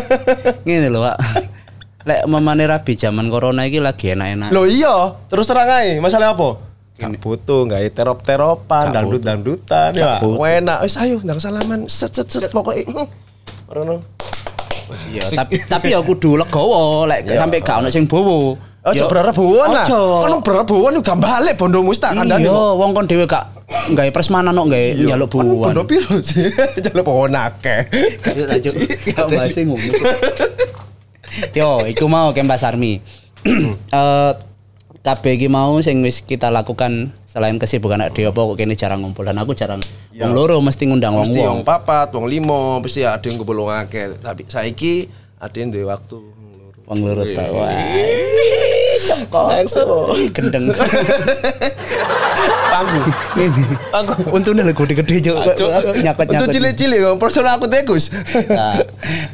ngene 0.64 0.88
lho, 0.88 1.02
Pak. 1.02 1.16
Lek 2.04 2.20
memane 2.24 2.64
rabi 2.64 2.94
zaman 2.94 3.26
corona 3.28 3.66
iki 3.66 3.82
lagi 3.82 4.12
enak-enak. 4.14 4.52
Loh 4.52 4.62
iya, 4.62 5.12
terus 5.26 5.44
terang 5.44 5.66
aja. 5.66 5.98
Masalah 5.98 6.32
apa? 6.32 6.54
Gak 6.94 7.10
butuh, 7.18 7.66
gak 7.66 7.90
terop-teropan, 7.90 8.94
dangdut-dangdutan 8.94 9.90
ya. 9.98 10.22
Enak, 10.22 10.78
wis 10.86 10.94
ayo 11.02 11.18
ndang 11.26 11.42
salaman, 11.42 11.90
set 11.90 12.14
set 12.14 12.30
set 12.30 12.54
pokoknya. 12.54 12.86
Orono. 13.66 13.98
Iya, 15.10 15.24
tapi 15.32 15.58
tapi 15.72 15.86
ya 15.90 15.98
kudu 16.04 16.36
legowo 16.38 17.08
lek 17.08 17.24
Iya. 17.26 17.40
sampai 17.42 17.58
gak 17.64 17.82
ono 17.82 17.88
sing 17.90 18.06
bowo. 18.06 18.54
Ojo 18.84 19.00
Ya, 19.00 19.08
berharap 19.08 19.32
buan 19.32 19.72
lah. 19.72 19.88
Kalau 19.88 20.38
berharap 20.44 20.68
buan 20.68 20.92
udah 21.00 21.16
balik 21.16 21.56
bondo 21.56 21.80
mustak 21.80 22.12
kandhane. 22.12 22.44
Iya, 22.44 22.52
wong 22.52 22.92
kon 22.92 23.08
dhewe 23.08 23.24
gak 23.24 23.48
nggawe 23.64 24.10
persmanan 24.12 24.52
kok 24.52 24.66
nggawe 24.68 24.88
njaluk 25.08 25.28
Kan 25.32 25.46
buwan. 25.48 25.66
Bondo 25.72 25.82
piro 25.88 26.14
sih? 26.20 26.52
Jaluk 26.84 27.00
pohon 27.02 27.32
akeh. 27.32 27.80
Lanjut. 28.44 28.74
Gak 29.08 29.24
bahas 29.32 29.56
ngono. 29.56 29.92
Yo, 31.56 31.80
iku 31.88 32.04
mau 32.06 32.30
Kempas 32.30 32.62
Army. 32.62 33.00
Eh 33.90 34.32
kabeh 35.04 35.36
iki 35.36 35.46
mau 35.46 35.76
sing 35.78 36.00
wis 36.00 36.18
kita 36.18 36.48
lakukan 36.48 37.12
selain 37.22 37.60
kesibukan 37.60 38.00
ada 38.00 38.16
apa 38.16 38.40
kok 38.40 38.56
kene 38.56 38.72
jarang 38.72 39.04
ngumpul 39.04 39.22
dan 39.22 39.36
aku 39.36 39.52
jarang 39.52 39.84
Ya. 40.08 40.24
wong 40.24 40.32
loro 40.32 40.56
mesti 40.58 40.86
ngundang 40.86 41.12
wong 41.12 41.26
Mesti 41.26 41.42
wong. 41.42 41.60
papat, 41.60 42.14
wong 42.14 42.24
limo, 42.24 42.78
mesti 42.78 43.02
ada 43.02 43.18
yang 43.20 43.34
kumpul 43.34 43.66
wong 43.66 43.74
akeh. 43.74 44.14
Tapi 44.16 44.46
saiki 44.46 45.10
ada 45.36 45.52
yang 45.52 45.74
duwe 45.74 45.84
waktu. 45.84 46.22
Wong 46.86 46.98
loro 47.02 47.26
ta. 47.34 47.42
Wah. 47.50 47.74
Kok 49.26 49.44
gendeng. 50.38 50.70
Panggu. 52.70 53.00
Ini. 53.36 53.62
Panggu. 53.90 54.12
Untungnya 54.30 54.62
lho 54.62 54.70
gede-gede 54.72 55.16
juk. 55.20 55.34
Nyakot-nyakot. 55.34 56.26
Untuk 56.30 56.48
cilik-cilik 56.48 56.98
kok 57.02 57.16
personal 57.18 57.58
aku 57.58 57.66
tegus. 57.66 58.14
Nah, 58.46 58.78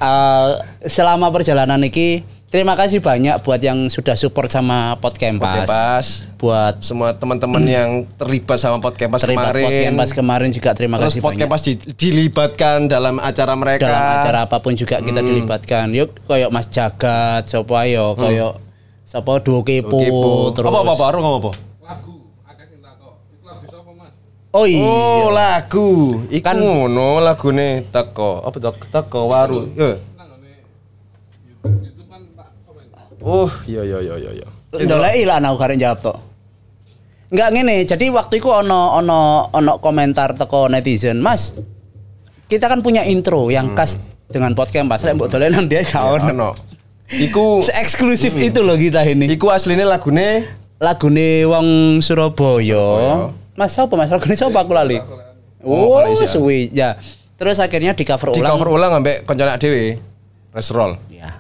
eh, 0.00 0.48
selama 0.84 1.28
perjalanan 1.28 1.76
ini 1.78 2.24
terima 2.50 2.74
kasih 2.74 2.98
banyak 2.98 3.38
buat 3.40 3.62
yang 3.62 3.86
sudah 3.86 4.18
support 4.18 4.50
sama 4.50 4.98
Podcampas. 4.98 5.70
Pas 5.70 6.06
Buat 6.34 6.82
semua 6.82 7.14
teman-teman 7.14 7.62
yang 7.62 7.90
terlibat 8.16 8.58
sama 8.58 8.82
podcast 8.82 9.22
terlibat 9.22 9.54
kemarin. 9.54 9.64
Podcampas 9.70 10.10
kemarin 10.10 10.50
juga 10.50 10.70
terima 10.74 10.96
Terus 10.98 11.14
kasih 11.14 11.20
banyak. 11.22 11.46
podcast 11.46 11.64
di, 11.64 11.74
dilibatkan 11.94 12.90
dalam 12.90 13.22
acara 13.22 13.54
mereka. 13.54 13.86
Dalam 13.86 14.10
acara 14.24 14.38
apa 14.50 14.56
pun 14.58 14.74
juga 14.74 14.98
kita 14.98 15.20
dilibatkan. 15.20 15.94
Yuk 15.94 16.10
koyok 16.26 16.50
Mas 16.50 16.66
Jagat, 16.66 17.46
sopo 17.46 17.78
ayo, 17.78 18.18
koyok 18.18 18.58
sopo 19.06 19.38
duo 19.38 19.62
kepo, 19.62 19.94
Kepo. 19.96 20.32
terus. 20.50 20.66
Apa 20.66 20.78
apa 20.82 20.92
apa? 20.92 21.04
Arung 21.06 21.24
apa 21.24 21.38
apa? 21.38 21.52
Oh 24.50 24.66
iya. 24.66 24.82
Oh 24.82 25.30
lagu, 25.30 26.26
iku 26.26 26.42
Kan- 26.42 26.58
ngono 26.58 27.22
lagune 27.22 27.86
teko 27.86 28.42
apa 28.42 28.58
teko, 28.58 28.82
teko 28.90 29.20
waru. 29.30 29.62
Yo. 29.78 30.09
Oh 33.20 33.50
iya 33.68 33.82
iya 33.84 33.98
iya 34.00 34.14
iya. 34.16 34.30
iya. 34.42 34.48
Ndoleki 34.70 35.22
lah 35.28 35.42
aku 35.42 35.56
karek 35.60 35.78
jawab 35.80 35.98
tok. 36.00 36.16
Enggak 37.30 37.48
ngene, 37.54 37.76
jadi 37.86 38.10
waktu 38.10 38.42
itu 38.42 38.50
ono 38.50 38.98
ono 38.98 39.46
ono 39.54 39.72
komentar 39.78 40.34
teko 40.34 40.66
netizen, 40.66 41.22
Mas. 41.22 41.54
Kita 42.50 42.66
kan 42.66 42.82
punya 42.82 43.06
intro 43.06 43.46
yang 43.54 43.78
khas 43.78 44.02
dengan 44.26 44.58
podcast 44.58 44.86
Mas. 44.90 45.02
Lek 45.06 45.14
mbok 45.14 45.30
dolenan 45.30 45.70
dia 45.70 45.86
gak 45.86 46.02
ono. 46.02 46.26
Ono. 46.34 46.50
Iku 47.10 47.62
eksklusif 47.82 48.34
itu 48.34 48.62
loh 48.62 48.74
kita 48.74 49.06
ini. 49.06 49.30
iku 49.30 49.50
aslinya 49.50 49.86
lagune 49.86 50.46
Lagune 50.80 51.44
wong 51.44 52.00
Surabaya. 52.00 53.28
Mas 53.52 53.76
apa 53.76 53.94
Mas? 54.00 54.08
Lagune 54.08 54.32
sapa 54.32 54.64
aku 54.64 54.72
lali? 54.72 54.96
Oh, 55.60 56.00
Oh, 56.00 56.16
suwi. 56.16 56.72
Ya. 56.72 56.96
Terus 57.36 57.60
akhirnya 57.60 57.92
di 57.92 58.04
cover 58.04 58.32
di 58.32 58.40
ulang. 58.40 58.56
cover 58.56 58.68
ulang 58.72 58.92
ambek 59.00 59.28
koncone 59.28 59.52
dhewe. 59.60 60.00
Resroll. 60.56 60.96
Ya. 61.12 61.39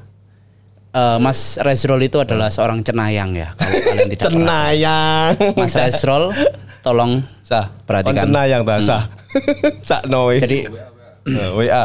Eh, 0.90 1.18
Mas 1.18 1.54
Resrol 1.56 2.02
itu 2.02 2.18
adalah 2.18 2.50
seorang 2.50 2.82
cenayang 2.82 3.30
ya. 3.32 3.54
Kalau 3.54 3.78
kalian 3.80 4.08
tidak 4.08 4.26
pernah. 4.26 4.38
Tenayang. 4.74 5.28
Mas 5.54 5.72
Resrol, 5.72 6.24
tolong 6.80 7.22
sah. 7.40 7.70
Perhatikan. 7.80 8.26
On 8.26 8.28
tenayang 8.28 8.62
ta 8.62 8.74
sah. 8.80 9.02
Sak 9.88 10.06
noe. 10.06 10.36
Jadi 10.36 10.66
Nah, 11.20 11.52
WA. 11.52 11.84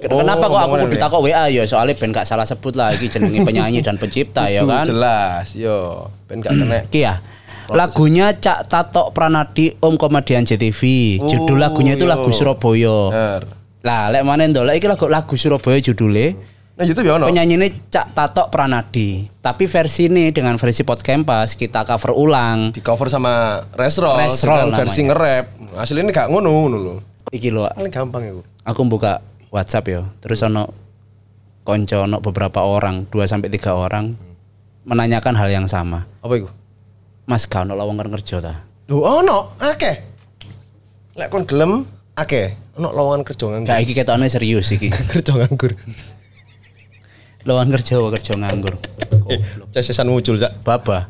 kenapa 0.00 0.46
Oh, 0.46 0.50
kok 0.50 0.60
aku 0.60 0.74
kudu 0.80 0.96
takok 0.96 1.20
WA 1.22 1.44
ya 1.46 1.62
soalnya 1.64 1.92
ben 1.92 2.08
gak 2.08 2.24
salah 2.24 2.42
sebut 2.42 2.72
lah 2.72 2.90
iki 2.90 3.06
jenenge 3.06 3.42
penyanyi 3.42 3.78
dan 3.78 3.94
pencipta 3.94 4.48
ya 4.48 4.64
kan. 4.64 4.82
jelas 4.82 5.52
yo. 5.52 6.08
Ben 6.24 6.38
gak 6.38 6.50
kena. 6.52 6.82
Iki 6.82 7.00
ya. 7.00 7.20
Lagunya 7.68 8.32
Cak 8.32 8.64
Tatok 8.64 9.12
Pranadi 9.12 9.76
Om 9.76 9.94
Komedian 9.94 10.42
JTV. 10.42 10.80
Judul 11.20 11.54
Oh, 11.54 11.60
lagunya 11.60 11.94
itu 11.94 12.06
yo. 12.06 12.10
lagu 12.10 12.32
Surabaya. 12.32 13.12
Lah, 13.78 14.08
lek 14.08 14.22
mana 14.22 14.42
ndolek 14.42 14.80
iki 14.80 14.88
lagu 14.88 15.06
lagu 15.06 15.34
Surabaya 15.34 15.78
judulnya. 15.78 16.32
Nah, 16.78 16.86
YouTube 16.86 17.10
ya 17.10 17.18
ono. 17.18 17.26
Penyanyi 17.26 17.58
ini 17.58 17.68
Cak 17.90 18.14
Tatok 18.14 18.54
Pranadi. 18.54 19.26
Tapi 19.42 19.66
versi 19.66 20.06
ini 20.06 20.30
dengan 20.30 20.54
versi 20.54 20.86
Podcampas 20.86 21.58
kita 21.58 21.82
cover 21.82 22.14
ulang. 22.14 22.70
di 22.70 22.78
cover 22.78 23.10
sama 23.10 23.66
Resroll 23.74 24.30
dengan 24.38 24.70
versi 24.78 25.02
nge-rap. 25.02 25.74
Aslinya 25.74 26.14
gak 26.14 26.30
ngono 26.30 26.46
ngono 26.46 26.76
lho. 26.78 26.94
Iki 27.34 27.50
lho, 27.50 27.66
Paling 27.66 27.90
gampang 27.90 28.22
itu. 28.30 28.40
aku 28.62 28.80
buka 28.86 29.18
WhatsApp 29.50 29.90
ya. 29.90 30.06
Terus 30.22 30.38
ono 30.46 30.70
konco 31.66 32.06
ono 32.06 32.22
beberapa 32.22 32.62
orang, 32.62 33.10
2 33.10 33.26
sampai 33.26 33.50
3 33.50 33.74
orang 33.74 34.14
menanyakan 34.86 35.34
hal 35.34 35.50
yang 35.50 35.66
sama. 35.66 36.06
Apa 36.22 36.38
itu? 36.38 36.46
Mas 37.26 37.50
gak 37.50 37.66
ono 37.66 37.74
lowongan 37.74 38.06
kerja 38.14 38.38
ta? 38.38 38.54
Duh, 38.86 39.02
ono, 39.02 39.58
akeh. 39.58 39.96
Lek 41.18 41.26
kon 41.26 41.42
gelem, 41.42 41.82
akeh. 42.14 42.54
Ono 42.78 42.94
lowongan 42.94 43.26
kerja 43.26 43.50
nganggur. 43.50 43.66
Gak 43.66 43.82
iki 43.82 43.92
ketokne 43.98 44.30
serius 44.30 44.70
iki. 44.70 44.94
kerja 45.18 45.34
nganggur. 45.34 45.74
Lowongan 47.48 47.72
kerja 47.74 47.96
apa 47.96 48.08
kerja 48.14 48.32
nganggur. 48.36 48.74
Casesan 49.72 50.06
muncul, 50.06 50.36
Cak. 50.36 50.60
Baba. 50.60 51.08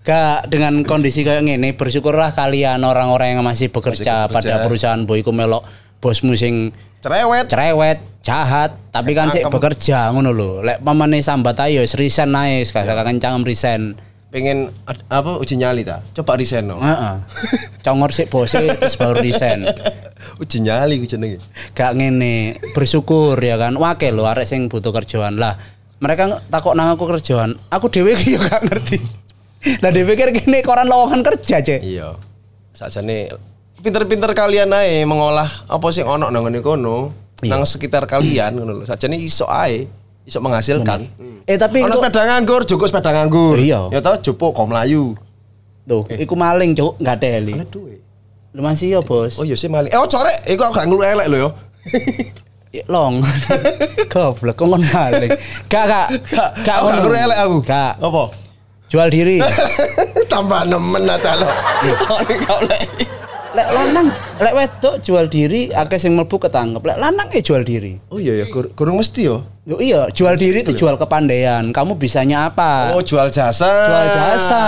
Gak 0.00 0.48
dengan 0.48 0.80
kondisi 0.82 1.20
kayak 1.20 1.44
gini 1.44 1.72
bersyukurlah 1.72 2.32
kalian 2.32 2.80
orang-orang 2.80 3.36
yang 3.36 3.44
masih 3.44 3.68
bekerja, 3.68 4.28
Masih 4.28 4.32
bekerja. 4.32 4.56
pada 4.56 4.64
perusahaan 4.64 5.00
boyku 5.04 5.28
melok 5.28 5.60
bosmu 6.00 6.32
sing 6.32 6.72
Cerewet. 7.00 7.48
cerewet, 7.48 7.98
jahat, 8.20 8.76
tapi 8.92 9.12
kan 9.12 9.28
sih 9.28 9.40
Cakep. 9.40 9.52
bekerja 9.52 10.12
ngono 10.12 10.32
lho. 10.32 10.50
Lek 10.60 10.80
pamane 10.80 11.20
sambat 11.20 11.56
ayo 11.64 11.80
resign 11.84 12.28
naik, 12.28 12.68
kakak 12.68 13.04
kencang 13.06 13.40
resign. 13.40 13.96
Pengen 14.30 14.70
ad- 14.86 15.02
apa 15.10 15.42
uji 15.42 15.58
nyali 15.58 15.82
ta? 15.82 15.98
Coba 16.14 16.38
resign 16.38 16.70
no. 16.70 16.78
Heeh. 16.78 17.14
Congor 17.84 18.14
sih 18.14 18.30
bose 18.30 18.62
terus 18.78 18.94
baru 18.94 19.18
resign. 19.18 19.66
uji 20.38 20.62
nyali 20.62 21.02
ku 21.02 21.06
jenenge. 21.10 21.42
Gak 21.74 21.98
ngene, 21.98 22.56
bersyukur 22.70 23.34
ya 23.42 23.58
kan. 23.58 23.74
Wakil 23.74 24.14
lho 24.14 24.30
arek 24.30 24.46
sing 24.46 24.70
butuh 24.70 24.94
kerjaan 24.94 25.34
lah. 25.34 25.58
Mereka 25.98 26.46
takut 26.46 26.78
nang 26.78 26.94
aku 26.94 27.10
kerjaan. 27.10 27.58
Aku 27.68 27.90
dhewe 27.90 28.14
ki 28.14 28.38
yo 28.38 28.40
gak 28.40 28.62
ngerti. 28.70 29.02
Lah 29.82 29.90
dhewe 29.90 30.14
pikir 30.14 30.30
kene 30.32 30.62
koran 30.62 30.86
lowongan 30.86 31.20
kerja, 31.26 31.60
Cek. 31.60 31.82
Iya. 31.82 32.14
Sakjane 32.72 33.34
pinter-pinter 33.82 34.30
kalian 34.32 34.70
ae 34.76 35.02
mengolah 35.08 35.66
apa 35.66 35.86
sih 35.90 36.04
ono 36.04 36.28
nang 36.28 36.44
ngene 36.44 36.60
kono 36.60 37.12
nang 37.44 37.64
sekitar 37.66 38.06
kalian 38.06 38.56
ngono 38.56 38.72
lho. 38.80 38.84
Sajane 38.86 39.18
iso 39.18 39.50
ae 39.50 39.84
iso 40.22 40.38
menghasilkan. 40.38 41.04
Eh 41.44 41.56
tapi 41.56 41.80
Ono 41.80 41.90
kok- 41.90 42.00
sepeda 42.00 42.22
nganggur, 42.24 42.62
joko 42.62 42.84
sepeda 42.84 43.10
nganggur. 43.12 43.56
Iya. 43.56 43.88
Ya 43.88 43.98
tau 43.98 44.16
jopo 44.16 44.50
kok 44.50 44.66
melayu. 44.66 45.14
tuh, 45.82 46.06
iku 46.06 46.34
maling 46.34 46.70
cuk, 46.72 47.02
enggak 47.02 47.18
teli. 47.18 47.50
Ana 47.50 47.66
duwe. 47.66 47.98
Lu 48.50 48.62
masih 48.62 48.94
ya, 48.94 49.00
Bos? 49.00 49.34
Oh 49.36 49.44
iya 49.44 49.54
sih 49.54 49.66
maling. 49.66 49.90
Eh 49.90 49.98
oh 49.98 50.06
corek, 50.06 50.46
iku 50.46 50.62
aku 50.62 50.72
gak 50.72 50.86
ngelu 50.86 51.02
elek 51.04 51.26
lho 51.26 51.38
yo. 51.38 51.50
Ya, 52.70 52.86
Long. 52.86 53.18
Goblok 54.12 54.54
kok 54.54 54.62
ngon 54.64 54.84
maling. 54.84 55.34
Gak 55.66 55.84
gak 55.84 56.06
gak 56.62 56.78
ngono. 56.80 57.02
ngelu 57.02 57.16
elek 57.18 57.38
aku. 57.40 57.56
Gak. 57.64 57.98
Apa? 57.98 58.22
Jual 58.86 59.08
diri. 59.08 59.42
Tambah 60.30 60.62
nemen 60.64 61.02
ata 61.04 61.34
lo. 61.34 61.50
Kok 61.98 62.18
kau 62.40 62.58
lek. 62.62 62.86
Lek 63.50 63.66
lanang, 63.66 64.06
lek 64.38 64.54
wedok 64.54 65.02
jual 65.02 65.26
diri 65.26 65.74
akeh 65.74 65.98
sing 65.98 66.14
mlebu 66.14 66.38
ketangkep. 66.38 66.78
Lek 66.84 66.98
lanang 67.00 67.26
ya 67.28 67.42
jual 67.42 67.66
diri. 67.66 67.98
Oh 68.06 68.22
iya 68.22 68.38
ya, 68.38 68.46
gur- 68.46 68.70
gurung 68.70 69.02
mesti 69.02 69.26
yo. 69.26 69.42
Yo 69.70 69.78
iya, 69.78 70.10
jual 70.10 70.34
diri 70.34 70.66
itu 70.66 70.74
jual 70.74 70.98
kepandaian. 70.98 71.70
Kamu 71.70 71.94
bisanya 71.94 72.50
apa? 72.50 72.90
Oh 72.90 72.98
jual 72.98 73.30
jasa. 73.30 73.70
Jual 73.86 74.06
jasa. 74.10 74.62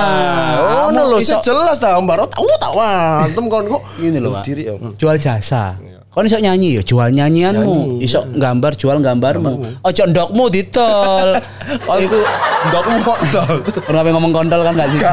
Oh, 0.87 0.95
no 0.95 1.11
lo 1.11 1.19
iso- 1.19 1.43
jelas 1.43 1.83
dah 1.83 1.99
Mbak. 1.99 2.39
Oh, 2.39 2.55
tak 2.55 2.71
wantem 2.71 3.51
kon 3.51 3.67
kok. 3.67 3.83
Gini 3.99 4.23
loh. 4.23 4.39
Diri 4.47 4.71
yo. 4.71 4.79
Jual 4.95 5.19
jasa. 5.19 5.75
Kau 6.13 6.21
iso 6.21 6.37
nyanyi 6.37 6.77
ya, 6.77 6.83
jual 6.85 7.09
nyanyianmu. 7.09 7.99
Nyanyi, 7.99 8.05
Iso 8.05 8.21
gambar, 8.37 8.77
jual 8.77 9.01
gambarmu. 9.01 9.81
Ojo 9.81 10.03
ndokmu 10.07 10.45
ditol. 10.53 11.41
Iku 12.05 12.19
Ndok 12.63 12.85
muak 13.01 13.21
dol. 13.35 13.57
kenapa 13.83 14.09
ngomong 14.13 14.31
kontol 14.31 14.61
kan 14.63 14.77
gak 14.77 14.93
gitu. 14.93 15.09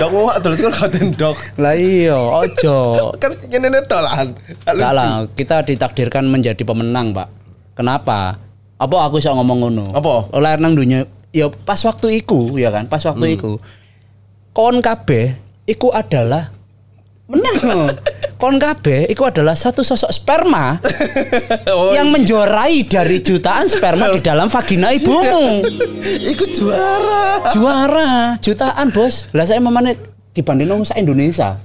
Ndok 0.00 0.10
muak 0.14 0.36
dol 0.40 0.52
itu 0.54 0.62
kan 0.70 0.74
katen 0.80 1.04
ndok. 1.12 1.36
Lah 1.60 1.74
iya, 1.76 2.14
ojo. 2.16 2.78
Kan 3.20 3.34
ngene 3.52 3.84
dolan. 3.84 4.38
Gak 4.64 4.92
lah, 4.94 5.26
kita 5.34 5.60
ditakdirkan 5.60 6.24
menjadi 6.24 6.62
pemenang, 6.62 7.10
Pak. 7.12 7.28
Kenapa? 7.76 8.45
Apa 8.76 9.08
aku 9.08 9.16
iso 9.16 9.32
ngomong 9.32 9.58
ngono? 9.66 9.84
Apa? 9.96 10.28
Oleh 10.36 10.60
nang 10.60 10.76
dunia 10.76 11.08
ya 11.32 11.48
pas 11.48 11.80
waktu 11.80 12.20
iku 12.20 12.56
ya 12.60 12.68
kan, 12.68 12.88
pas 12.88 13.00
waktu 13.04 13.36
iku. 13.36 13.56
Kon 14.52 14.84
kabeh 14.84 15.32
iku 15.64 15.92
adalah 15.92 16.52
menang. 17.28 17.88
Kon 18.40 18.60
kabeh 18.60 19.08
iku 19.08 19.32
adalah 19.32 19.56
satu 19.56 19.80
sosok 19.80 20.12
sperma 20.12 20.76
Oh, 21.72 21.96
yang 21.96 22.12
menjorai 22.12 22.84
dari 22.84 23.24
jutaan 23.24 23.64
sperma 23.64 24.12
di 24.12 24.20
dalam 24.20 24.52
vagina 24.52 24.92
ibumu. 24.92 25.64
Iku 26.36 26.44
juara. 26.44 27.48
Juara, 27.56 28.10
jutaan, 28.44 28.92
Bos. 28.92 29.32
Lah 29.32 29.48
saya 29.48 29.56
memane 29.56 29.96
dibanding 30.36 30.68
nang 30.68 30.84
sak 30.84 31.00
Indonesia. 31.00 31.56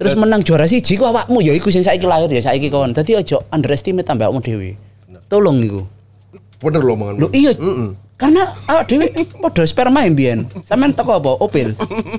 Terus 0.00 0.16
menang 0.16 0.40
juara 0.40 0.64
siji 0.64 0.96
ku 0.96 1.04
awakmu 1.06 1.38
ya 1.44 1.54
iku 1.54 1.70
sing 1.70 1.84
saiki 1.84 2.08
lahir 2.08 2.26
ya 2.32 2.40
saiki 2.40 2.72
kon. 2.72 2.96
Dadi 2.96 3.14
ojo 3.20 3.44
underestimate 3.52 4.08
tambah 4.08 4.26
awakmu 4.26 4.40
dhewe. 4.40 4.80
Tolong 5.28 5.60
iku. 5.60 5.84
Bener 6.62 6.82
lo 6.82 6.94
mangan. 6.94 7.14
Lho 7.18 7.28
iya. 7.34 7.52
Karena 8.14 8.46
awak 8.70 8.86
dhewe 8.86 9.10
padha 9.42 9.62
sperma 9.66 10.06
mbiyen. 10.06 10.46
Sampeyan 10.66 10.94
teko 10.94 11.18
apa? 11.18 11.30
Opil. 11.42 11.74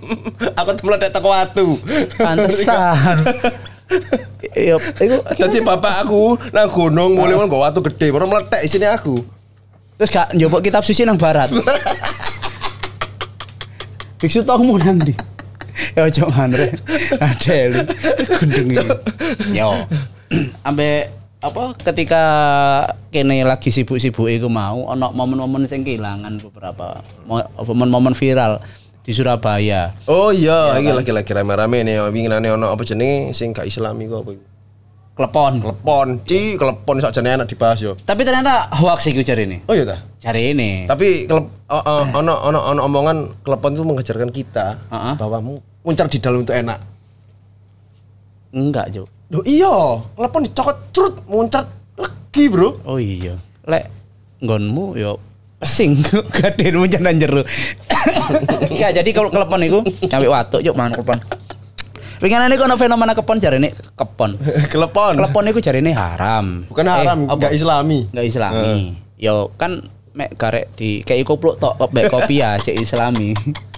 Aku 0.59 0.69
meledak 0.83 1.11
teko 1.15 1.29
watu. 1.31 1.67
Pantesan. 2.19 3.23
Iya, 4.55 4.79
iku 4.79 5.15
Tadi 5.39 5.59
bapak 5.61 6.07
aku 6.07 6.39
nang 6.49 6.71
gunung 6.71 7.19
mulai 7.19 7.37
nggo 7.37 7.59
watu 7.61 7.85
gede, 7.85 8.09
baru 8.09 8.25
meledak 8.25 8.65
isine 8.65 8.89
aku. 8.89 9.21
terus 9.95 10.11
gak 10.11 10.27
njopok 10.35 10.59
kitab 10.59 10.83
suci 10.83 11.07
nang 11.07 11.15
barat. 11.15 11.47
Biksu 14.19 14.43
tongmu 14.43 14.75
nang 14.81 14.99
ndi? 14.99 15.15
Ya 15.95 16.07
ojo 16.07 16.27
manre. 16.35 16.75
Adel. 17.19 17.71
Gendeng 18.41 18.75
iki. 18.75 18.87
Yo. 19.55 19.71
Ambe 20.67 21.07
apa 21.45 21.77
ketika 21.77 22.23
kene 23.13 23.45
lagi 23.45 23.69
sibuk-sibuk 23.69 24.25
iku 24.25 24.49
mau 24.49 24.89
ana 24.89 25.13
momen-momen 25.13 25.69
sing 25.69 25.85
kehilangan 25.85 26.41
beberapa 26.41 27.05
mo- 27.23 27.45
momen-momen 27.61 28.17
viral 28.17 28.57
di 29.05 29.13
Surabaya. 29.13 29.93
Oh 30.09 30.33
iya, 30.33 30.73
iki 30.81 30.89
lagi-lagi 30.89 31.29
rame-rame 31.29 31.85
nih, 31.85 32.01
winginane 32.09 32.49
ono 32.49 32.73
apa 32.73 32.81
jenenge 32.81 33.37
sing 33.37 33.53
gak 33.53 33.69
islami 33.69 34.09
kok 34.09 34.25
apa 34.25 34.31
iku. 34.33 34.45
Klepon. 35.15 35.53
Klepon, 35.61 36.07
ci 36.25 36.57
klepon 36.57 36.97
sakjane 36.99 37.37
enak 37.37 37.47
dibahas 37.47 37.79
yo. 37.79 37.93
Tapi 37.95 38.25
ternyata 38.25 38.67
hoax 38.73 39.05
iku 39.07 39.21
cari 39.21 39.45
ini. 39.45 39.57
Oh 39.63 39.71
iya 39.71 39.85
ta? 39.85 40.01
Cari 40.19 40.51
ini. 40.51 40.89
Tapi 40.89 41.23
klep, 41.23 41.45
ono 42.11 42.33
ono 42.35 42.59
ono 42.59 42.81
omongan 42.81 43.45
klepon 43.45 43.77
itu 43.77 43.85
mengajarkan 43.85 44.27
kita 44.27 44.75
Heeh. 44.89 45.13
bahwa 45.15 45.37
mu- 45.39 45.63
muncar 45.85 46.09
di 46.09 46.17
dalam 46.17 46.41
itu 46.41 46.51
enak. 46.51 46.79
Enggak, 48.51 48.89
Jo. 48.89 49.05
Loh 49.33 49.41
iya, 49.41 50.01
klepon 50.13 50.45
dicokot 50.45 50.77
trut 50.93 51.15
muncar 51.25 51.65
lagi, 51.97 52.43
Bro. 52.45 52.85
Oh 52.85 53.01
iya. 53.01 53.33
Lek 53.65 53.89
nggonmu 54.37 54.93
yo 54.93 55.17
pesing 55.57 55.97
gadenmu 56.35 56.85
jangan 56.85 57.17
jero. 57.17 57.41
Enggak, 58.69 58.91
jadi 59.01 59.09
kalau 59.09 59.33
kelepon 59.33 59.65
iku 59.65 59.79
sampai 60.05 60.29
watuk 60.29 60.61
yuk 60.61 60.77
mangan 60.77 61.01
kelepon. 61.01 61.17
Pengen 62.15 62.47
ini 62.47 62.55
kono 62.55 62.77
fenomena 62.77 63.17
kepon 63.17 63.41
jarene 63.41 63.73
kepon. 63.97 64.37
Klepon. 64.71 65.13
Kelepon 65.19 65.43
iku 65.51 65.59
jarene 65.59 65.91
haram. 65.91 66.63
Bukan 66.69 66.85
haram, 66.87 67.27
Eh, 67.27 67.33
enggak 67.33 67.51
islami. 67.51 67.99
Enggak 68.13 68.25
islami. 68.29 68.95
Yo 69.17 69.51
kan 69.59 69.83
mek 70.15 70.37
garek 70.39 70.71
di 70.79 71.03
kayak 71.03 71.27
kopluk 71.27 71.59
tok 71.59 71.75
kopi 71.81 72.39
ya 72.39 72.55
cek 72.55 72.77
islami. 72.77 73.33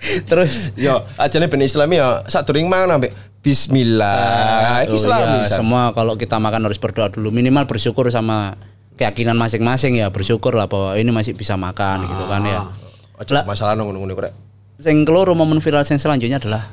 Terus 0.00 0.72
Yo, 0.74 1.04
ajane 1.14 1.46
ben 1.46 1.60
islami 1.60 1.96
ya 1.96 2.24
sadurunge 2.24 2.66
mangan 2.66 2.96
ambek 2.96 3.12
bismillah. 3.40 4.84
Iki 4.84 4.92
Oh 4.92 4.96
islami. 4.96 5.36
iya, 5.38 5.48
San. 5.48 5.60
semua 5.60 5.92
kalau 5.92 6.14
kita 6.14 6.36
makan 6.36 6.64
harus 6.64 6.76
berdoa 6.76 7.08
dulu 7.08 7.28
minimal 7.28 7.64
bersyukur 7.64 8.08
sama 8.08 8.56
keyakinan 8.96 9.32
masing-masing 9.34 9.96
ya 9.96 10.08
bersyukur 10.08 10.52
lah 10.52 10.68
bahwa 10.68 10.96
ini 10.96 11.08
masih 11.08 11.32
bisa 11.32 11.56
makan 11.56 12.04
gitu 12.04 12.24
kan 12.26 12.42
ya. 12.44 12.60
Aja 13.16 13.32
Lah, 13.32 13.44
masalah 13.44 13.76
nang 13.76 13.88
ngono-ngono 13.88 14.12
korek. 14.14 14.32
sing 14.80 15.04
keloro 15.04 15.36
momen 15.36 15.60
viral 15.60 15.84
sing 15.84 16.00
selanjutnya 16.00 16.40
adalah 16.40 16.64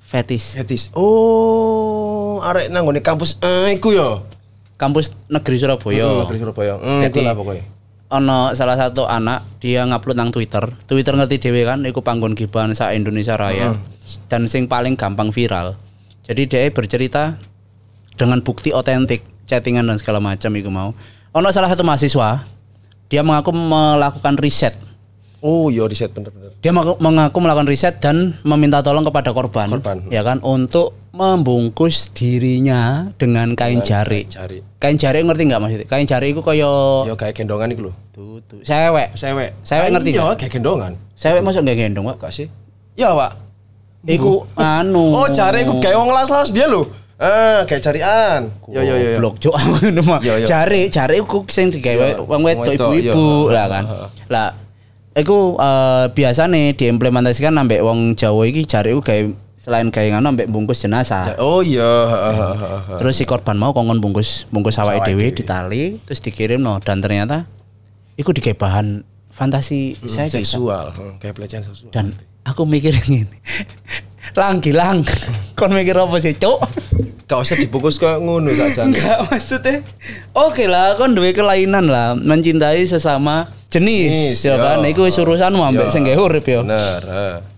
fetish. 0.00 0.56
Fetis. 0.56 0.88
Oh, 0.96 2.40
arek 2.40 2.72
nang 2.72 2.88
kampus 3.00 3.36
eh 3.44 3.76
iku 3.76 3.92
yo. 3.92 4.24
Kampus 4.80 5.12
negeri 5.28 5.60
Surabaya. 5.60 6.24
Negeri 6.24 6.38
Surabaya. 6.40 6.74
Hmm, 6.80 7.04
Jadi 7.04 7.20
lah 7.20 7.36
pokoknya. 7.36 7.64
Ono 8.10 8.52
salah 8.58 8.74
satu 8.74 9.06
anak 9.06 9.46
dia 9.62 9.86
ngupload 9.86 10.18
nang 10.18 10.30
Twitter. 10.34 10.66
Twitter 10.84 11.14
ngerti 11.14 11.38
dhewe 11.38 11.62
kan 11.62 11.86
iku 11.86 12.02
panggon 12.02 12.34
gibahan 12.34 12.74
sa 12.74 12.90
Indonesia 12.90 13.38
Raya. 13.38 13.78
Dan 14.26 14.50
sing 14.50 14.66
paling 14.66 14.98
gampang 14.98 15.30
viral. 15.30 15.78
Jadi 16.26 16.50
dia 16.50 16.66
bercerita 16.70 17.38
dengan 18.18 18.42
bukti 18.42 18.74
otentik, 18.74 19.22
chattingan 19.46 19.86
dan 19.86 19.96
segala 19.96 20.18
macam 20.18 20.50
iku 20.52 20.70
mau. 20.70 20.90
Ono 21.30 21.48
salah 21.54 21.70
satu 21.70 21.86
mahasiswa 21.86 22.42
dia 23.10 23.22
mengaku 23.26 23.50
melakukan 23.54 24.38
riset. 24.38 24.74
Oh, 25.40 25.72
iya 25.72 25.88
riset 25.88 26.12
bener-bener. 26.12 26.52
Dia 26.60 26.70
mengaku 26.74 27.38
melakukan 27.40 27.66
riset 27.70 27.96
dan 27.98 28.36
meminta 28.44 28.84
tolong 28.84 29.02
kepada 29.08 29.32
korban, 29.32 29.72
Korban. 29.72 30.04
ya 30.12 30.20
kan 30.20 30.36
untuk 30.44 30.99
membungkus 31.10 32.14
dirinya 32.14 33.10
dengan 33.18 33.58
kain 33.58 33.82
jari. 33.82 34.30
Cari. 34.30 34.62
Kain 34.78 34.94
jari 34.94 35.26
ngerti 35.26 35.42
nggak 35.50 35.60
maksudnya? 35.60 35.86
Kain 35.90 36.06
jari 36.06 36.30
itu 36.30 36.40
koyo 36.40 37.04
Yo 37.04 37.18
kayak 37.18 37.34
gendongan 37.34 37.74
iku 37.74 37.90
lho. 37.90 37.92
tuh, 38.14 38.38
tuh. 38.46 38.62
Sewek. 38.62 39.18
Sewek. 39.18 39.58
Sewek 39.66 39.88
ngerti 39.90 40.10
Iya, 40.14 40.38
kayak 40.38 40.52
gendongan. 40.54 40.92
Sewek 41.18 41.42
masuk 41.42 41.66
nggak 41.66 41.76
gendong, 41.76 42.06
Pak? 42.14 42.16
Gak 42.22 42.32
sih? 42.32 42.46
Ya, 42.94 43.10
Pak. 43.12 43.32
Iku 44.06 44.46
anu. 44.56 45.12
Oh, 45.12 45.26
jare 45.28 45.66
iku 45.66 45.82
gawe 45.82 45.96
wong 45.98 46.10
las-las 46.14 46.54
biar 46.54 46.70
lho. 46.70 46.86
Ah, 47.20 47.68
kayak 47.68 47.84
carian. 47.84 48.48
Yo 48.70 48.80
yo 48.80 48.94
yo. 48.96 49.20
Blok 49.20 49.36
cuk 49.36 49.52
aku 49.58 49.90
ngono 49.92 50.00
mah. 50.06 50.20
Yo, 50.24 50.40
yo. 50.40 50.46
Jari, 50.48 50.88
jari 50.88 51.20
iku 51.20 51.44
sing 51.52 51.68
digawe 51.68 52.16
Yo, 52.16 52.24
wong 52.24 52.40
wedok 52.46 52.72
ibu-ibu 52.72 53.52
lah 53.52 53.66
kan. 53.68 53.84
Lah 54.32 54.48
iku 55.12 55.58
eh, 55.58 56.06
biasa 56.16 56.48
nih 56.48 56.72
diimplementasikan 56.78 57.52
ambek 57.60 57.84
wong 57.84 58.16
Jawa 58.16 58.46
iki 58.48 58.64
jari 58.64 58.96
iku 58.96 59.02
gawe 59.04 59.20
selain 59.60 59.86
gawe 59.86 60.08
ngono 60.10 60.32
ambek 60.32 60.48
bungkus 60.48 60.80
jenazah. 60.80 61.36
Oh 61.36 61.60
iya. 61.60 61.84
Terus 62.96 63.14
si 63.14 63.24
korban 63.24 63.54
mau 63.54 63.70
kongkon 63.70 64.00
bungkus 64.00 64.48
bungkus 64.48 64.76
awake 64.76 65.04
dhewe 65.06 65.28
ditali 65.30 66.00
terus 66.00 66.18
dikirim 66.18 66.58
no 66.58 66.80
dan 66.80 66.98
ternyata 66.98 67.44
iku 68.16 68.32
digawe 68.32 68.56
bahan 68.58 69.04
fantasi 69.30 69.96
saya 70.02 70.26
seksual, 70.26 70.90
Hmm, 70.90 71.16
kayak 71.16 71.32
pelecehan 71.34 71.62
seksual. 71.62 71.88
dan 71.90 72.12
aku 72.42 72.64
mikir 72.64 72.92
ngene. 73.04 73.36
Lang 74.30 74.60
gilang. 74.60 75.00
Kon 75.54 75.70
mikir 75.70 75.92
apa 75.92 76.16
sih, 76.18 76.32
Cuk? 76.32 76.60
Gak 77.24 77.40
usah 77.40 77.56
dibungkus 77.56 77.96
kayak 77.96 78.20
ngono 78.20 78.50
sakjane. 78.50 78.90
Enggak 78.90 79.18
maksudnya. 79.26 79.80
Oke 80.32 80.66
lah, 80.66 80.94
kon 80.94 81.12
duwe 81.12 81.30
kelainan 81.30 81.84
lah, 81.84 82.12
mencintai 82.12 82.84
sesama 82.84 83.48
jenis, 83.68 84.36
Jenis, 84.36 84.38
ya 84.44 84.54
kan. 84.56 84.82
Iku 84.82 85.04
wis 85.04 85.16
urusanmu 85.16 85.62
ambek 85.64 85.88
Yo. 85.88 85.92
sing 85.92 86.02
gawe 86.02 86.18
urip 86.20 86.44
ya. 86.44 86.60
Bener. 86.60 87.00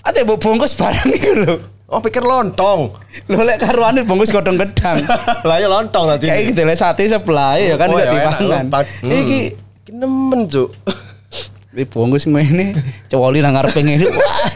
Ate 0.00 0.22
mbok 0.22 0.38
bungkus 0.38 0.72
barang 0.72 1.08
iku 1.10 1.30
lho. 1.36 1.54
Oh, 1.92 2.00
pikir 2.00 2.24
lontong. 2.24 2.88
Lho 3.28 3.44
lek 3.44 3.60
karuane 3.60 4.00
bungkus 4.08 4.32
godhong 4.32 4.56
gedang. 4.56 5.04
Lah 5.48 5.60
ya 5.60 5.68
lontong 5.68 6.16
tadi. 6.16 6.32
Kayak 6.32 6.56
gitu 6.56 6.60
sate 6.72 7.04
sebelah 7.04 7.60
ya 7.60 7.76
kan 7.76 7.92
Oh, 7.92 8.00
gak 8.00 8.08
ya, 8.08 8.12
enak, 8.16 8.32
dipangan. 8.40 8.64
Hmm. 9.04 9.12
Iki 9.12 9.40
Iki 9.84 9.92
nemen, 10.00 10.48
Cuk. 10.48 10.72
Ini 11.76 11.84
bungkus 11.88 12.24
ngene, 12.24 12.72
cowoli 13.12 13.44
nang 13.44 13.52
ngarepe 13.56 13.84
ngene. 13.84 14.08
Wah. 14.16 14.48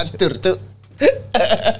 Atur, 0.00 0.32
Cuk. 0.40 0.58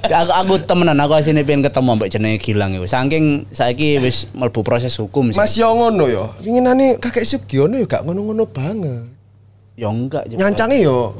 aku, 0.08 0.32
aku 0.32 0.54
temenan 0.68 1.00
aku 1.00 1.16
asine 1.16 1.42
pengen 1.48 1.64
ketemu 1.64 1.90
mbak 1.96 2.08
jenenge 2.12 2.38
Gilang 2.42 2.76
iku. 2.76 2.84
Saking 2.84 3.48
saiki 3.48 3.96
wis 4.02 4.28
mlebu 4.36 4.60
proses 4.60 4.92
hukum 5.00 5.32
sih. 5.32 5.40
Mas 5.40 5.56
yo 5.56 5.72
ngono 5.72 6.04
yo. 6.04 6.36
Winginane 6.44 7.00
kakek 7.00 7.24
Sugiono 7.24 7.80
yo 7.80 7.88
gak 7.88 8.04
ngono-ngono 8.04 8.44
banget. 8.44 9.17
Ya 9.78 9.86
enggak 9.86 10.26
juga. 10.26 10.38
Nyancange 10.42 10.82
yo. 10.82 11.14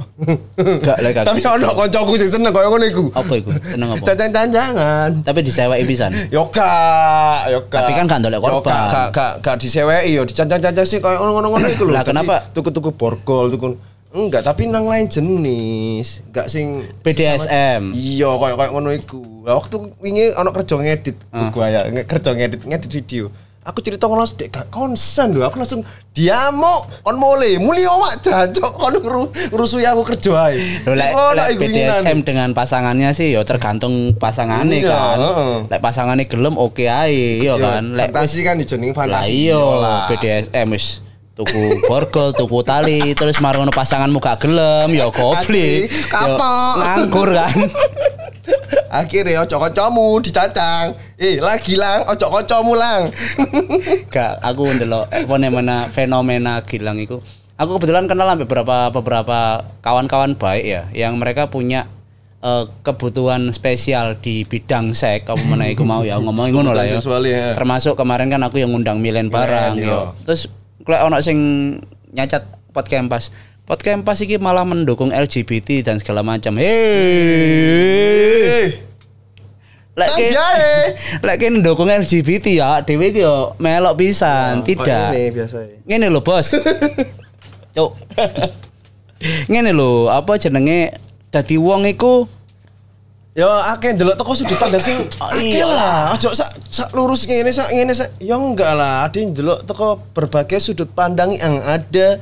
Enggak 0.59 0.99
lah 0.99 1.11
kakek. 1.15 1.27
Tapi 1.31 1.41
ono 1.47 1.69
kancaku 1.79 2.13
sing 2.19 2.27
seneng 2.27 2.51
koyo 2.51 2.69
ngono 2.69 2.85
iku. 2.85 3.05
Apa 3.15 3.33
iku? 3.33 3.55
Seneng 3.55 3.95
apa? 3.95 4.03
Cancang-cancangan. 4.03 5.11
Tapi 5.23 5.39
diseweki 5.41 5.85
pisan. 5.87 6.11
Yo 6.27 6.43
gak, 6.51 7.55
yo 7.55 7.63
gak. 7.65 7.87
Tapi 7.87 7.93
kan 7.95 8.05
gak 8.05 8.19
ndolek 8.19 8.43
Yo 8.43 8.59
korban. 8.59 8.67
gak, 8.67 8.83
gak, 8.91 9.09
gak, 9.15 9.33
gak 9.41 9.57
diseweki 9.57 10.11
yo 10.11 10.27
dicancang-cancang 10.27 10.83
sih 10.85 10.99
koyo 10.99 11.23
ngono-ngono 11.23 11.71
iku 11.71 11.87
lho. 11.87 11.95
Lah, 11.95 12.03
kenapa? 12.03 12.51
Tuku-tuku 12.51 12.91
borgol, 12.91 13.47
tuku 13.49 13.79
Enggak, 14.09 14.41
tapi 14.43 14.67
nang 14.67 14.89
lain 14.89 15.07
jenis. 15.07 16.25
Enggak 16.27 16.49
sing 16.49 16.83
BDSM. 17.05 17.93
Iya, 17.93 18.35
koyo 18.35 18.55
koyo 18.57 18.71
ngono 18.73 18.91
iku. 18.91 19.47
Lah 19.47 19.55
waktu 19.55 19.77
wingi 20.01 20.33
ono 20.33 20.51
kerja 20.51 20.75
ngedit, 20.75 21.15
Ah. 21.31 21.55
gua 21.55 21.71
ya 21.71 21.87
nge- 21.87 22.09
kerja 22.09 22.33
ngedit 22.33 22.65
ngedit 22.65 22.91
video. 22.91 23.31
Aku 23.69 23.85
cerita 23.85 24.09
ngono 24.09 24.25
dek 24.25 24.49
gak 24.49 24.67
konsen 24.73 25.37
lho, 25.37 25.45
aku 25.45 25.61
langsung 25.61 25.85
diamuk 26.17 26.89
kon 27.05 27.21
mule, 27.21 27.61
muli 27.61 27.85
awak 27.85 28.25
jancok 28.25 28.73
kon 28.75 28.97
ngru 28.97 29.23
ngrusui 29.53 29.85
aku 29.85 30.09
kerja 30.09 30.49
ae. 30.49 30.57
Lho 30.89 30.97
lek. 30.97 31.13
BDSM 31.61 32.25
dengan 32.25 32.57
pasangannya 32.57 33.13
sih 33.13 33.37
ya 33.37 33.45
tergantung 33.45 34.17
pasangannya 34.17 34.81
Iya, 34.81 34.89
kan. 34.89 35.17
heeh. 35.21 35.55
Lek 35.69 35.81
pasangannya 35.85 36.25
gelem 36.25 36.57
oke 36.57 36.89
ae 36.89 37.45
ya 37.45 37.61
kan. 37.61 37.93
Lek 37.93 38.09
fantasi 38.09 38.41
kan 38.41 38.57
dijeneng 38.57 38.97
fantasi. 38.97 39.37
iya 39.37 39.61
lah. 39.61 40.09
BDSM 40.09 40.69
wis 40.73 41.05
tuku 41.37 41.85
borgol, 41.85 42.33
tuku 42.33 42.65
tali, 42.65 43.13
terus 43.13 43.37
marung 43.39 43.63
ono 43.63 43.71
pasanganmu 43.71 44.17
gak 44.19 44.49
gelem 44.49 44.91
ya 44.91 45.13
gobli. 45.13 45.85
Ati, 45.87 46.09
kapok. 46.09 46.73
Nganggur 46.83 47.29
kan. 47.37 47.57
Akhirnya 48.89 49.45
ojo 49.45 49.57
kancamu 49.57 50.19
dicancang. 50.25 50.97
Eh, 51.21 51.39
lagi 51.39 51.77
lang, 51.77 52.09
ojo 52.09 52.27
kancamu 52.29 52.73
lang. 52.75 53.13
Gak, 54.15 54.41
aku 54.43 54.69
ndelok 54.75 55.09
fenomena 55.29 55.87
fenomena 55.93 56.53
Gilang 56.65 56.99
itu. 56.99 57.21
Aku 57.59 57.77
kebetulan 57.77 58.07
kenal 58.07 58.39
beberapa 58.39 58.89
beberapa 58.95 59.67
kawan-kawan 59.83 60.39
baik 60.39 60.65
ya, 60.65 60.83
yang 60.95 61.19
mereka 61.19 61.51
punya 61.51 61.91
eh, 62.41 62.65
kebutuhan 62.87 63.51
spesial 63.51 64.15
di 64.17 64.47
bidang 64.47 64.95
seks 64.95 65.27
apa 65.27 65.43
mana 65.43 65.67
iku 65.67 65.83
mau 65.83 66.07
ya 66.07 66.17
ngomongin 66.23 66.55
ngono 66.55 66.71
lah 66.73 66.87
ya. 66.87 66.97
Kebutuhan 66.97 67.03
seksual, 67.03 67.23
ya. 67.27 67.53
Termasuk 67.59 67.95
kemarin 67.99 68.31
kan 68.31 68.41
aku 68.47 68.63
yang 68.63 68.71
ngundang 68.71 69.03
milen 69.03 69.29
barang 69.29 69.75
ya. 69.81 70.15
Terus 70.23 70.49
klek 70.87 71.03
ono 71.05 71.19
sing 71.21 71.39
nyacat 72.15 72.59
podcast 72.69 72.69
Pot 72.79 72.87
Kempas 72.87 73.25
iki 73.69 74.41
malah 74.41 74.65
mendukung 74.65 75.13
LGBT 75.13 75.85
dan 75.85 76.01
segala 76.01 76.25
macam. 76.25 76.57
Hei. 76.57 76.73
Lek 79.99 80.09
Nang 80.09 80.19
ke- 80.23 80.31
jae. 80.31 80.95
lek 81.27 81.37
ke 81.37 81.51
mendukung 81.51 81.91
LGBT 81.91 82.47
ya 82.55 82.81
dhewe 82.81 83.11
iki 83.11 83.21
yo 83.27 83.53
melok 83.59 83.99
pisan, 83.99 84.63
tidak. 84.65 85.11
Ini 85.13 85.35
biasa. 85.35 85.59
Ngene 85.85 86.07
lho, 86.09 86.23
Bos. 86.23 86.55
Cuk. 87.77 87.93
Ngene 89.51 89.75
lho, 89.75 90.07
apa 90.09 90.39
jenenge 90.39 90.95
dadi 91.29 91.59
wong 91.59 91.85
iku 91.91 92.25
Yo 93.39 93.47
akeh 93.47 93.95
ndelok 93.95 94.19
toko 94.19 94.35
sudut 94.35 94.59
pandang 94.59 94.83
sing 94.83 94.99
akeh 94.99 95.39
iya 95.55 95.63
lah. 95.63 96.11
Ojo 96.11 96.35
sak 96.35 96.59
sak 96.67 96.91
lurus 96.91 97.23
ngene 97.23 97.55
sak 97.55 97.71
ngene 97.71 97.95
sak. 97.95 98.19
Ya 98.19 98.35
enggak 98.35 98.75
lah, 98.75 99.07
ada 99.07 99.15
yang 99.15 99.31
ndelok 99.31 99.63
toko 99.63 100.03
berbagai 100.11 100.59
sudut 100.59 100.91
pandang 100.91 101.31
yang 101.39 101.63
ada 101.63 102.19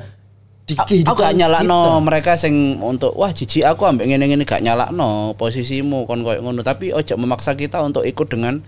aku 0.74 1.14
gak 1.14 1.34
nyalakno 1.38 2.02
mereka 2.02 2.34
sing 2.34 2.82
untuk 2.82 3.14
wah 3.14 3.30
jijik 3.30 3.62
aku 3.62 3.86
ambek 3.86 4.10
ngene-ngene. 4.10 4.42
Gak 4.42 4.66
nyalakno 4.66 5.38
posisimu 5.38 6.10
kon 6.10 6.26
koyo 6.26 6.42
ngono. 6.42 6.66
Tapi 6.66 6.90
ojo 6.90 7.14
memaksa 7.14 7.54
kita 7.54 7.78
untuk 7.86 8.02
ikut 8.02 8.26
dengan 8.26 8.58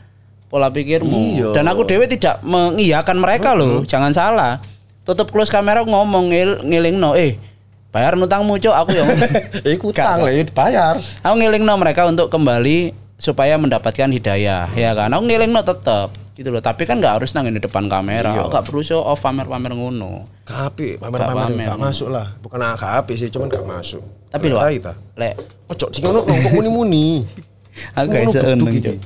pola 0.49 0.73
pikirmu. 0.73 1.13
Iya. 1.13 1.49
dan 1.53 1.69
aku 1.69 1.85
dewe 1.85 2.09
tidak 2.09 2.41
mengiyakan 2.47 3.21
mereka 3.21 3.53
loh 3.53 3.85
jangan 3.85 4.15
salah. 4.15 4.63
Tutup 5.05 5.33
close 5.33 5.49
kamera 5.49 5.81
ngomong 5.89 6.29
ngil, 6.29 6.51
ngilingno 6.69 7.17
eh 7.17 7.41
bayar 7.89 8.13
nutangmu 8.21 8.61
cok 8.61 8.77
aku 8.77 8.91
yang 8.93 9.09
Eh 9.67 9.81
iku 9.81 9.89
utang 9.89 10.21
lah 10.21 10.29
ya 10.29 10.45
dibayar. 10.45 10.95
aku 11.25 11.35
ngilingno 11.41 11.73
mereka 11.81 12.05
untuk 12.05 12.29
kembali 12.29 12.93
supaya 13.17 13.57
mendapatkan 13.57 14.13
hidayah 14.13 14.69
ya 14.77 14.93
kan? 14.93 15.09
Aku 15.17 15.25
ngilingno 15.25 15.65
tetep 15.65 16.13
gitu 16.39 16.55
loh 16.55 16.63
tapi 16.63 16.87
kan 16.87 17.03
nggak 17.03 17.19
harus 17.19 17.35
nangin 17.35 17.59
di 17.59 17.59
depan 17.59 17.91
kamera 17.91 18.31
Iya. 18.31 18.47
aku 18.47 18.55
gak 18.55 18.65
perlu 18.65 18.81
show 18.81 19.03
off 19.03 19.19
pamer-pamer 19.19 19.75
ngono 19.75 20.23
Kapi, 20.47 21.03
pamer-pamer 21.03 21.51
pamer. 21.51 21.67
gak 21.67 21.81
masuk 21.83 22.09
lah. 22.09 22.39
Bukan 22.39 22.63
kapi 22.63 23.19
sih, 23.19 23.27
cuman 23.29 23.51
gak 23.51 23.67
masuk. 23.67 24.01
tapi 24.31 24.47
kita. 24.49 24.95
lek 25.19 25.35
Ojo 25.67 25.91
sing 25.91 26.07
ngono 26.07 26.23
nongkok 26.23 26.53
muni-muni. 26.55 27.27
Aku 27.99 28.07
gak 28.11 28.31
undang, 28.31 28.71
iki. 28.71 28.81
Cuk. 28.81 28.97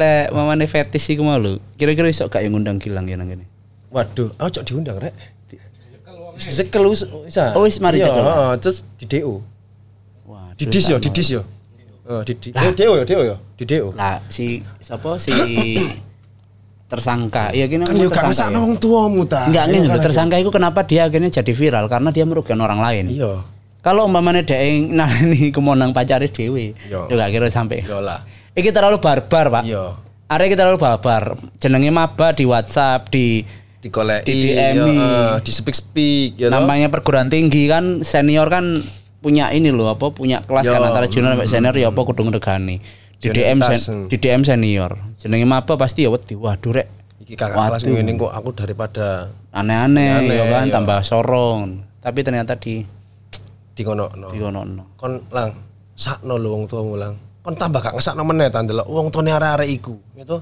Lek 0.00 0.32
mamane 0.32 0.64
fetish 0.64 1.12
iku 1.12 1.22
mau 1.22 1.36
lho. 1.36 1.60
Kira-kira 1.76 2.08
iso 2.08 2.26
gak 2.26 2.40
yang 2.42 2.56
ngundang 2.56 2.80
Gilang 2.80 3.04
ya 3.04 3.20
nang 3.20 3.28
kene. 3.28 3.44
Waduh, 3.92 4.32
ojo 4.40 4.60
diundang 4.64 4.96
rek. 4.98 5.12
Wis 6.40 6.56
bisa. 7.28 7.52
Oh, 7.52 7.68
wis 7.68 7.76
mari 7.84 8.00
Iya, 8.00 8.08
cekel. 8.08 8.24
heeh, 8.24 8.52
terus 8.56 8.76
di 8.96 9.04
DO. 9.04 9.44
Wah, 10.24 10.48
Di 10.56 10.64
dis 10.64 10.88
yo, 10.88 10.96
di 10.96 11.12
dis 11.12 11.28
yo. 11.28 11.44
Eh, 12.08 12.22
di 12.24 12.32
DO 12.74 12.92
yo, 12.96 13.04
DO 13.04 13.20
yo. 13.28 13.36
Di 13.60 13.64
DO. 13.68 13.92
Lah 13.92 14.24
si 14.32 14.64
sapa 14.80 15.20
si 15.20 15.30
tersangka. 16.90 17.54
Iya 17.54 17.64
gini 17.64 17.86
Kan 17.86 17.94
yo 17.94 18.10
gak 18.10 18.26
ngesakno 18.26 18.58
wong 18.60 18.74
tuamu 18.76 19.22
ta. 19.24 19.46
Enggak 19.46 19.64
Iya, 19.64 19.72
ngene 19.72 19.78
kan 19.80 19.86
lho, 19.86 19.94
lagi. 19.94 20.04
tersangka 20.04 20.36
itu 20.36 20.50
kenapa 20.50 20.82
dia 20.82 21.06
akhirnya 21.06 21.30
jadi 21.30 21.52
viral 21.52 21.86
karena 21.86 22.10
dia 22.10 22.24
merugikan 22.26 22.58
orang 22.58 22.82
lain. 22.82 23.04
Iya. 23.08 23.46
Kalau 23.80 24.04
umpamanya 24.04 24.42
dia 24.42 24.58
yang 24.58 24.90
nah 24.98 25.08
ini 25.08 25.48
kemonang 25.48 25.94
pacare 25.94 26.26
dhewe, 26.26 26.74
Iya. 26.74 27.06
yo 27.06 27.14
gak 27.14 27.30
kira 27.30 27.46
sampai. 27.46 27.80
Yo 27.80 28.02
lah. 28.02 28.18
Iki 28.52 28.68
terlalu 28.68 28.98
barbar, 28.98 29.46
Pak. 29.48 29.62
Iya. 29.62 29.94
Arek 30.26 30.46
iki 30.46 30.56
terlalu 30.56 30.76
barbar. 30.76 31.22
Jenenge 31.56 31.88
maba 31.88 32.30
di 32.30 32.44
WhatsApp, 32.44 33.06
di 33.08 33.46
Digoleki, 33.80 34.28
Di 34.28 34.34
DM-i. 34.52 34.76
yo, 34.76 34.84
eh, 34.92 35.34
di 35.40 35.50
speak-speak 35.50 36.36
ya 36.36 36.46
toh. 36.46 36.60
namanya 36.60 36.86
perguruan 36.86 37.26
tinggi 37.26 37.64
kan 37.64 38.04
senior 38.04 38.44
kan 38.46 38.76
punya 39.18 39.48
ini 39.48 39.68
loh 39.68 39.88
apa 39.88 40.10
punya 40.10 40.40
kelas 40.40 40.64
Yo, 40.64 40.76
kan 40.76 40.84
antara 40.84 41.06
junior 41.06 41.32
sampai 41.32 41.48
senior 41.48 41.72
ya 41.74 41.88
apa 41.88 41.96
kudu 41.98 42.20
ngregani 42.22 42.76
di 43.20 43.28
DM 43.30 43.58
sen- 43.60 44.08
di 44.08 44.16
DM 44.16 44.42
senior 44.42 44.96
jenenge 45.20 45.44
maba 45.44 45.76
pasti 45.76 46.08
ya 46.08 46.10
wedi 46.10 46.34
waduh 46.34 46.72
rek 46.72 46.88
Iki 47.20 47.36
kakak 47.36 47.52
kelas 47.52 47.84
ngene 47.84 48.16
kok 48.16 48.32
aku 48.32 48.50
daripada 48.56 49.28
aneh-aneh 49.52 50.24
Aneh, 50.24 50.36
ya 50.40 50.44
kan 50.48 50.64
iya. 50.66 50.72
tambah 50.72 50.98
sorong 51.04 51.84
tapi 52.00 52.24
ternyata 52.24 52.56
di 52.56 52.80
di 53.76 53.82
ngono 53.84 54.08
no. 54.16 54.28
di 54.32 54.40
kono 54.40 54.60
Kon 54.96 55.20
lang 55.28 55.52
sakno 55.96 56.40
lho 56.40 56.48
wong 56.56 56.64
tuamu 56.64 56.96
lang. 56.96 57.12
Kon 57.44 57.56
tambah 57.56 57.80
gak 57.80 57.96
ngesakno 57.96 58.24
meneh 58.24 58.48
ta 58.48 58.64
ndelok 58.64 58.88
wong 58.88 59.12
tuane 59.12 59.32
arek-arek 59.32 59.68
iku. 59.68 59.96
Gitu. 60.16 60.36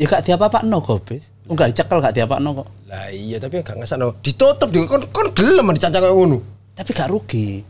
ya 0.00 0.08
gak 0.08 0.24
diapa-apakno 0.24 0.80
kok 0.80 1.12
bis 1.12 1.28
enggak 1.44 1.76
dicekel 1.76 2.00
gak 2.00 2.16
diapa-apakno 2.16 2.64
kok 2.64 2.68
Lah 2.88 3.12
iya 3.12 3.36
tapi 3.36 3.60
gak 3.60 3.76
ngesakno. 3.76 4.16
Ditutup 4.24 4.70
di 4.72 4.82
kon 4.86 5.02
kon 5.10 5.28
gelem 5.34 5.74
dicancang 5.74 6.02
kayak 6.02 6.14
ngono. 6.16 6.38
tapi 6.74 6.90
gak 6.96 7.10
rugi 7.10 7.60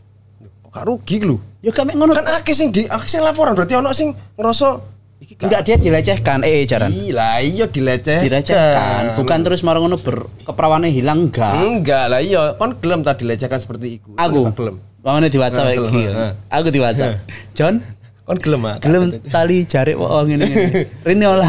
gak 0.70 0.84
rugi 0.86 1.16
lho. 1.24 1.36
Ya 1.60 1.70
gak 1.70 1.84
mek 1.84 1.94
ngono 1.94 2.12
Kan 2.12 2.26
akeh 2.34 2.52
sing 2.52 2.68
di 2.68 2.84
akeh 2.84 3.08
sing 3.08 3.20
laporan 3.20 3.52
berarti 3.52 3.74
ono 3.74 3.92
sing 3.92 4.10
ngerasa 4.34 4.80
iki 5.20 5.36
enggak 5.38 5.60
dia 5.62 5.76
dilecehkan 5.76 6.40
eh 6.40 6.64
jaran 6.64 6.88
Iya 6.88 7.40
iya 7.40 7.64
dilecehkan. 7.64 8.24
dilecehkan 8.24 9.02
bukan 9.14 9.38
terus 9.40 9.60
marang 9.60 9.84
ngono 9.84 9.96
berkeperawannya 9.96 10.88
hilang 10.88 11.28
enggak 11.28 11.52
Enggak 11.54 12.04
lah 12.08 12.20
iya 12.20 12.56
kon 12.56 12.72
gelem 12.76 13.00
ta 13.00 13.12
dilecehkan 13.12 13.58
seperti 13.58 14.00
iku. 14.00 14.16
Aku 14.16 14.48
gelem. 14.50 14.80
Bangane 15.00 15.28
di 15.28 15.36
WhatsApp 15.36 15.72
iki. 15.74 16.12
Aku 16.48 16.68
di 16.68 16.76
WhatsApp. 16.76 17.24
John, 17.52 17.80
Kon 18.20 18.36
gelem 18.36 18.62
ah. 18.64 18.76
gelem 18.78 19.08
tali 19.26 19.64
jarik 19.64 19.96
kok 19.96 20.08
ngene 20.24 20.44
ngene. 20.44 20.80
Rene 21.08 21.24
olah. 21.26 21.48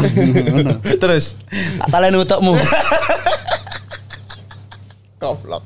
Terus 0.96 1.36
Tak 1.78 1.88
taleni 1.88 2.16
utukmu. 2.16 2.52
goblok. 5.20 5.62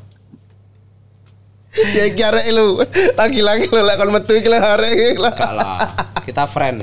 Ya 1.76 2.04
iki 2.08 2.22
arek 2.24 2.46
lu. 2.50 2.80
Lagi-lagi 3.14 3.68
lu 3.68 3.80
lek 3.80 3.96
kon 3.96 4.10
metu 4.10 4.32
iki 4.32 4.48
lho 4.48 4.56
arek. 4.56 5.20
Kita 6.24 6.48
friend. 6.48 6.82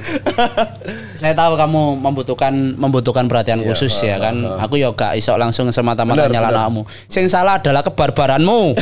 Saya 1.18 1.34
tahu 1.36 1.60
kamu 1.60 2.00
membutuhkan 2.00 2.54
membutuhkan 2.78 3.26
perhatian 3.28 3.60
khusus 3.62 3.92
ya 4.00 4.22
kan. 4.22 4.40
Aku 4.62 4.78
ya 4.78 4.94
gak 4.94 5.18
iso 5.18 5.34
langsung 5.36 5.68
semata-mata 5.70 6.30
kamu. 6.30 6.86
Sing 7.08 7.26
salah 7.28 7.60
adalah 7.60 7.82
kebarbaranmu. 7.82 8.78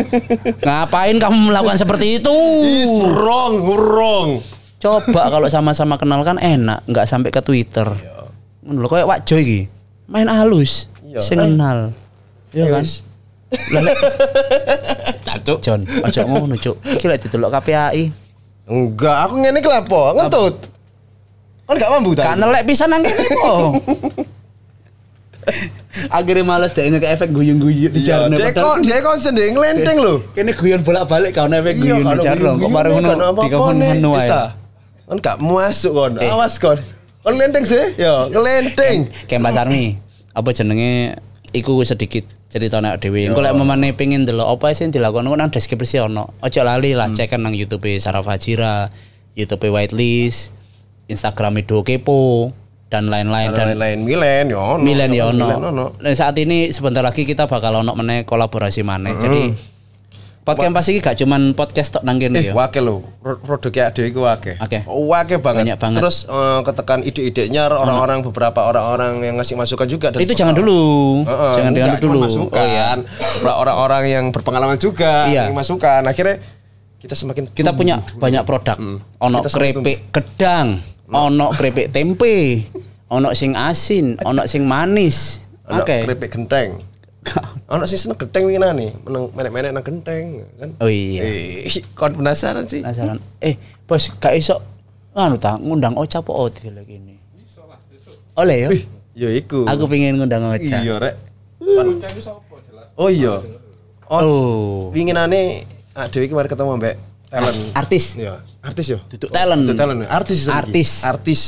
Ngapain 0.66 1.16
kamu 1.18 1.36
melakukan 1.50 1.76
seperti 1.76 2.18
itu? 2.18 2.36
Is 2.64 2.92
wrong, 3.12 3.60
wrong. 3.62 4.28
Coba 4.76 5.32
kalau 5.32 5.48
sama-sama 5.48 5.96
kenal 5.96 6.20
kan 6.20 6.36
enak, 6.36 6.84
nggak 6.84 7.08
sampai 7.08 7.32
ke 7.32 7.40
Twitter. 7.40 7.88
Ngono 8.60 8.78
lho 8.84 8.88
koyo 8.88 9.04
Wak 9.08 9.24
Joy 9.24 9.40
iki. 9.42 9.60
Main 10.06 10.28
halus, 10.30 10.86
Iya. 11.02 11.18
sing 11.18 11.38
Eh. 11.40 11.44
kenal. 11.48 11.90
Iya 12.54 12.70
kan? 12.70 12.82
Wis. 12.84 13.02
Cacuk. 15.26 15.58
John, 15.64 15.80
aja 16.02 16.26
ngono, 16.26 16.54
Cuk. 16.58 16.76
Iki 16.82 17.06
lek 17.06 17.18
didelok 17.26 17.50
KPAI. 17.60 18.10
Enggak, 18.66 19.16
aku 19.30 19.34
ngene 19.38 19.62
iki 19.62 19.68
lho 19.70 19.78
apa? 19.78 20.00
Ngentut. 20.18 20.54
Kon 21.66 21.78
gak 21.78 21.90
mambu 21.90 22.10
ta? 22.14 22.34
Kan 22.34 22.38
nelek 22.42 22.66
pisan 22.66 22.90
nang 22.90 23.02
kene 23.02 23.26
kok. 23.26 23.70
Akhirnya 26.10 26.42
males 26.42 26.74
deh 26.74 26.82
nge 26.90 27.06
efek 27.06 27.30
guyung-guyung 27.30 27.94
di 27.94 28.02
Iya, 28.02 28.26
jarno. 28.26 28.34
dia 28.34 28.50
kok 28.50 28.82
dia 28.82 28.98
konsen 28.98 29.38
deh 29.38 29.54
ngelenteng 29.54 30.02
lho. 30.02 30.18
Kene 30.34 30.50
guyon 30.58 30.82
bolak-balik 30.82 31.30
kau 31.30 31.46
efek 31.46 31.74
Iya, 31.78 32.02
guyung 32.02 32.02
di 32.02 32.18
jarno. 32.18 32.50
Kok 32.58 32.70
bareng 32.74 32.92
kan 32.98 33.02
ngono 33.06 33.26
dikon 33.46 33.74
nih, 33.78 33.90
anu 34.02 34.10
ae. 34.18 34.30
Kan 35.06 35.16
gak 35.22 35.36
masuk 35.38 35.92
kon. 35.94 36.12
Eh. 36.18 36.30
Awas 36.30 36.58
kon. 36.58 36.78
Kon 37.22 37.32
ngelenteng 37.38 37.62
sih? 37.62 37.94
Yo, 37.94 38.26
ngelenteng. 38.34 39.06
Kayak 39.30 39.40
Mbak 39.46 39.52
Sarmi, 39.54 39.84
apa 40.34 40.48
jenenge 40.50 41.14
iku 41.54 41.78
sedikit 41.86 42.26
cerita 42.46 42.78
nek 42.78 43.02
dhewe. 43.02 43.26
Engko 43.26 43.42
lek 43.42 43.54
memane 43.54 43.92
pengen 43.92 44.22
delok 44.22 44.58
apa 44.58 44.72
sih 44.72 44.86
dilakukan 44.88 45.26
nang 45.26 45.50
deskripsi 45.50 46.02
ono. 46.02 46.30
Ojo 46.40 46.60
lali 46.62 46.94
lah 46.94 47.10
cek 47.10 47.34
nang 47.38 47.52
YouTube 47.52 47.98
Sarah 47.98 48.22
Fajira, 48.22 48.88
YouTube 49.34 49.68
Whitelist, 49.70 50.54
Instagram 51.10 51.62
Edo 51.62 51.82
Kepo 51.82 52.54
dan 52.86 53.10
lain-lain 53.10 53.50
dan 53.50 53.74
lain-lain 53.74 53.98
milen 54.06 54.46
yo 54.54 54.78
ono. 54.78 54.82
Milen 54.82 55.10
ya 55.10 55.28
ono. 55.30 55.98
Dan 55.98 56.14
saat 56.14 56.38
ini 56.38 56.70
sebentar 56.70 57.02
lagi 57.02 57.26
kita 57.26 57.50
bakal 57.50 57.82
ono 57.82 57.92
meneh 57.98 58.22
kolaborasi 58.22 58.86
maneh. 58.86 59.14
Jadi 59.18 59.40
podcast 60.46 60.70
pas 60.70 60.86
iki 60.86 61.02
gak 61.02 61.18
cuman 61.18 61.42
podcast 61.52 61.90
tok 61.90 62.02
nang 62.02 62.16
kene 62.16 62.38
Eh, 62.38 62.44
ya. 62.48 62.52
wake 62.54 62.78
lho. 62.78 63.02
Pro- 63.18 63.34
Produknya 63.36 63.90
ade 63.90 64.06
iku 64.06 64.22
wake. 64.22 64.54
Oke. 64.56 64.86
Wake 64.86 65.36
banget. 65.36 65.66
Banyak 65.66 65.76
banget. 65.76 66.00
Terus 66.00 66.16
eh, 66.24 66.60
ketekan 66.62 67.02
ide-idenya 67.02 67.66
orang-orang 67.68 68.22
beberapa 68.22 68.62
orang-orang 68.62 69.20
yang 69.20 69.34
ngasih 69.36 69.54
masukan 69.54 69.84
juga 69.84 70.06
dari 70.08 70.22
Itu 70.22 70.32
jangan 70.32 70.54
dulu. 70.54 70.80
Jangan 71.26 71.70
enggak, 71.70 71.86
jangan 71.90 72.00
dulu. 72.00 72.18
Masukan. 72.22 72.56
Oh 72.56 72.64
iya. 72.64 72.86
Orang-orang 73.44 74.02
yang 74.06 74.24
berpengalaman 74.30 74.78
juga 74.78 75.26
Iya. 75.26 75.50
yang 75.50 75.56
masukan. 75.56 76.06
Akhirnya 76.06 76.38
kita 76.96 77.12
semakin 77.12 77.50
Kita 77.50 77.74
punya 77.74 77.98
banyak 78.14 78.42
produk. 78.42 78.78
Ono 79.18 79.36
Kita 79.36 79.48
semakin 79.50 79.74
keripik 79.74 79.98
gedang, 80.10 80.78
ono 81.06 81.46
keripik 81.56 81.90
tempe, 81.90 82.62
ono 83.08 83.30
sing 83.32 83.52
asin, 83.52 84.14
ono 84.20 84.42
sing 84.44 84.62
manis. 84.62 85.42
Ono 85.66 85.82
Oke. 85.82 86.02
keripik 86.02 86.30
genteng. 86.30 86.78
Ono 87.74 87.84
sih 87.84 87.98
seneng 87.98 88.14
genteng 88.14 88.46
wingi 88.46 88.62
nih, 88.62 88.90
meneng 89.02 89.24
menek-menek 89.34 89.70
nang 89.74 89.84
genteng 89.84 90.46
kan. 90.58 90.70
Oh 90.78 90.90
iya. 90.90 91.22
Eh, 91.26 91.66
kon 91.98 92.14
penasaran 92.14 92.64
sih. 92.66 92.80
Penasaran. 92.82 93.18
Eh, 93.42 93.58
bos, 93.84 94.10
gak 94.22 94.38
iso 94.38 94.62
nganu 95.16 95.36
ta 95.40 95.58
ngundang 95.58 95.98
Ocha 95.98 96.22
apa 96.22 96.30
Odi 96.30 96.70
lagi 96.70 97.00
ini? 97.00 97.14
Oleh 98.36 98.56
ya. 98.62 98.68
Wih, 98.70 98.82
yo 99.16 99.28
iku. 99.32 99.64
Aku 99.66 99.88
pengen 99.90 100.20
ngundang 100.20 100.46
Ocha. 100.46 100.78
Iya, 100.84 100.94
Rek. 101.02 101.14
Oh 102.96 103.10
iya. 103.10 103.42
Oh, 104.06 104.22
Oh. 104.22 104.94
winginane 104.94 105.66
ah 105.96 106.06
Dewi 106.06 106.30
kemarin 106.30 106.46
ketemu 106.46 106.78
Mbak 106.78 106.94
talent. 107.26 107.58
Artis. 107.74 108.04
Iya, 108.14 108.38
artis 108.62 108.86
yo. 108.86 108.98
Duduk 109.10 109.30
talent. 109.34 109.66
Duduk 109.66 109.76
talent. 109.76 110.00
Artis. 110.06 110.46
Artis. 110.46 110.90
Artis. 111.02 111.42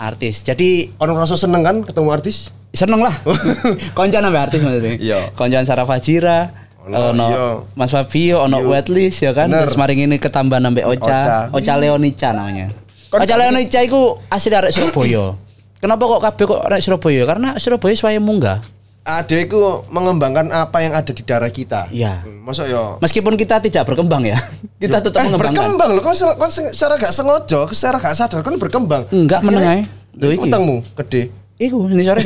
Artis. 0.00 0.36
Jadi 0.42 0.88
Ono 0.96 1.12
rasa 1.12 1.36
seneng 1.36 1.60
kan 1.60 1.76
ketemu 1.84 2.08
artis? 2.08 2.48
Seneng 2.72 3.00
lah. 3.00 3.14
Koncan 3.98 4.20
sampai 4.20 4.40
artis 4.40 4.60
maksudnya. 4.60 4.94
Iya. 4.96 5.20
Koncan 5.32 5.62
Sarah 5.62 5.84
Fajira. 5.84 6.50
Ono, 6.80 7.12
Ono 7.12 7.26
iya. 7.28 7.46
Mas 7.74 7.92
Fabio, 7.92 8.40
ono 8.40 8.64
Wetlist 8.64 9.20
ya 9.20 9.30
kan. 9.30 9.46
Bener. 9.46 9.68
Terus 9.68 9.76
maring 9.76 10.00
ini 10.02 10.16
ketambahan 10.16 10.64
sampai 10.64 10.84
Ocha. 10.84 11.18
Ocha. 11.20 11.38
Ocha 11.52 11.74
Leonica 11.76 12.28
namanya. 12.32 12.72
Kon- 13.08 13.20
Ocha 13.20 13.36
Leonica 13.36 13.80
itu 13.80 14.00
asli 14.26 14.50
arek 14.50 14.72
Surabaya. 14.72 15.36
Kenapa 15.76 16.02
kok 16.02 16.20
kabeh 16.22 16.44
kok 16.46 16.60
arek 16.62 16.80
Surabaya? 16.80 17.22
Karena 17.24 17.48
Surabaya 17.56 17.94
swaya 17.94 18.16
munggah. 18.16 18.64
Ade 19.00 19.44
iku 19.44 19.84
mengembangkan 19.88 20.48
apa 20.50 20.80
yang 20.80 20.92
ada 20.92 21.08
di 21.08 21.20
darah 21.20 21.48
kita. 21.48 21.88
Iya. 21.88 22.20
Hmm, 22.20 22.44
Masuk 22.44 22.64
yo. 22.64 22.96
Meskipun 22.98 23.32
kita 23.34 23.56
tidak 23.58 23.84
berkembang 23.84 24.24
ya. 24.24 24.36
Kita 24.80 25.00
tetap 25.00 25.20
eh, 25.20 25.28
mengembangkan. 25.28 25.56
berkembang 25.56 25.90
loh, 25.92 26.02
kan 26.02 26.14
se- 26.14 26.36
se- 26.50 26.72
secara 26.72 26.96
gak 26.96 27.12
sengaja, 27.12 27.60
secara 27.68 27.96
gak 27.96 28.16
sadar 28.16 28.40
kan 28.40 28.56
berkembang. 28.56 29.04
Enggak, 29.08 29.40
meneng 29.40 29.64
ae. 29.66 29.80
Lho, 30.16 30.32
iki. 30.32 30.48
Utangmu 30.48 30.80
gede. 30.96 31.28
Iku 31.60 31.92
ini 31.92 32.00
sore. 32.08 32.24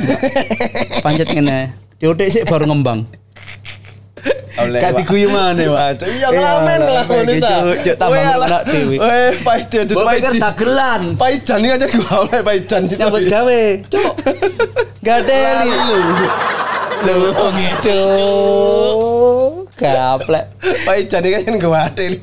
Pancet 1.03 1.27
ngene. 1.35 1.75
Diotek 1.99 2.31
sih 2.31 2.43
baru 2.47 2.71
ngembang. 2.71 3.03
Pak. 4.55 4.95
diguyu 5.03 5.27
mana, 5.35 5.59
Pak? 5.67 5.89
Itu 5.99 6.05
Iya 6.07 6.29
ngamen 6.31 6.81
lah 6.87 7.05
ngono 7.11 7.33
ta. 7.43 7.55
tambah 7.99 8.23
anak 8.23 8.63
dewe. 8.71 8.97
Eh, 9.03 9.31
pahit 9.43 9.69
ya, 9.75 9.83
Mbok 9.83 10.07
pikir 10.15 10.33
dagelan. 10.39 11.03
Paijan 11.19 11.59
ini 11.59 11.75
aja 11.75 11.87
gua 11.91 12.15
oleh 12.23 12.41
Paijan 12.47 12.81
itu. 12.87 12.95
Nyambut 12.95 13.27
gawe. 13.27 13.63
Cuk. 13.91 14.13
Gak 15.03 15.17
ada 15.27 15.39
lu. 15.67 15.75
Lu 17.03 17.17
gitu. 17.59 17.99
Gaplek. 19.75 20.45
Paijan 20.87 21.23
ini 21.27 21.43
kan 21.43 21.55
gua 21.59 21.91
ada 21.91 22.03
ini. 22.07 22.19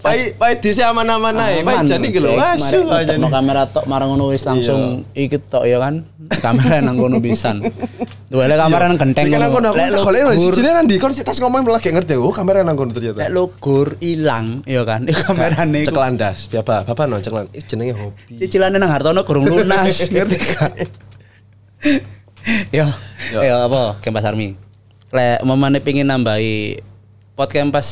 Pai 0.00 0.32
pai 0.32 0.56
di 0.56 0.72
aman-aman 0.80 1.36
ae. 1.36 1.60
Paijan 1.60 2.00
iki 2.08 2.16
lho. 2.16 2.32
Asyik 2.36 2.88
aja. 2.88 3.20
Mau 3.20 3.28
kamera 3.28 3.68
tok 3.68 3.84
marang 3.84 4.16
ngono 4.16 4.32
wis 4.32 4.48
langsung 4.48 5.04
ikut 5.12 5.52
tok 5.52 5.68
ya 5.68 5.76
kan. 5.76 6.00
Kamera 6.40 6.80
nang 6.80 6.96
kono 6.96 7.20
pisan. 7.20 7.60
Duwe 8.32 8.48
kamera 8.48 8.88
nang 8.88 8.96
genteng. 8.96 9.28
Ini 9.28 9.36
kan 9.36 9.42
aku 9.44 9.60
ngono. 9.60 9.68
aku 9.70 9.76
Lek 9.76 9.88
tak 9.92 10.00
golek 10.08 10.22
lho 10.24 10.32
lugur- 10.32 10.54
sijine 10.56 10.70
nanti 10.72 10.94
kon 10.96 11.12
tas 11.12 11.36
ngomong 11.36 11.68
lagi 11.68 11.92
ngerti. 11.92 12.14
Oh, 12.16 12.32
kamera 12.32 12.64
nang 12.64 12.80
kono 12.80 12.96
ternyata. 12.96 13.28
Lek 13.28 13.30
lugur 13.36 13.88
ilang 14.00 14.64
ya 14.64 14.82
kan. 14.88 15.04
Di 15.04 15.12
kamerane 15.12 15.84
Cek 15.84 15.92
iku. 15.92 16.00
landas. 16.00 16.38
Bapak, 16.48 16.88
bapak 16.88 17.04
no 17.04 17.20
cek 17.20 17.34
landas. 17.36 17.60
Jenenge 17.68 17.92
hobi. 17.92 18.40
Cicilannya 18.40 18.80
nang 18.80 18.88
Hartono 18.92 19.20
kurung 19.28 19.44
lunas, 19.52 20.00
ngerti 20.14 20.36
gak? 20.56 20.72
Yo, 22.72 22.88
yo 23.36 23.40
apa 23.68 24.00
Kempas 24.00 24.24
Army. 24.24 24.56
Lek 25.12 25.44
memane 25.44 25.84
pengin 25.84 26.08
nambahi 26.08 26.80
podcast 27.36 27.68
pas 27.68 27.88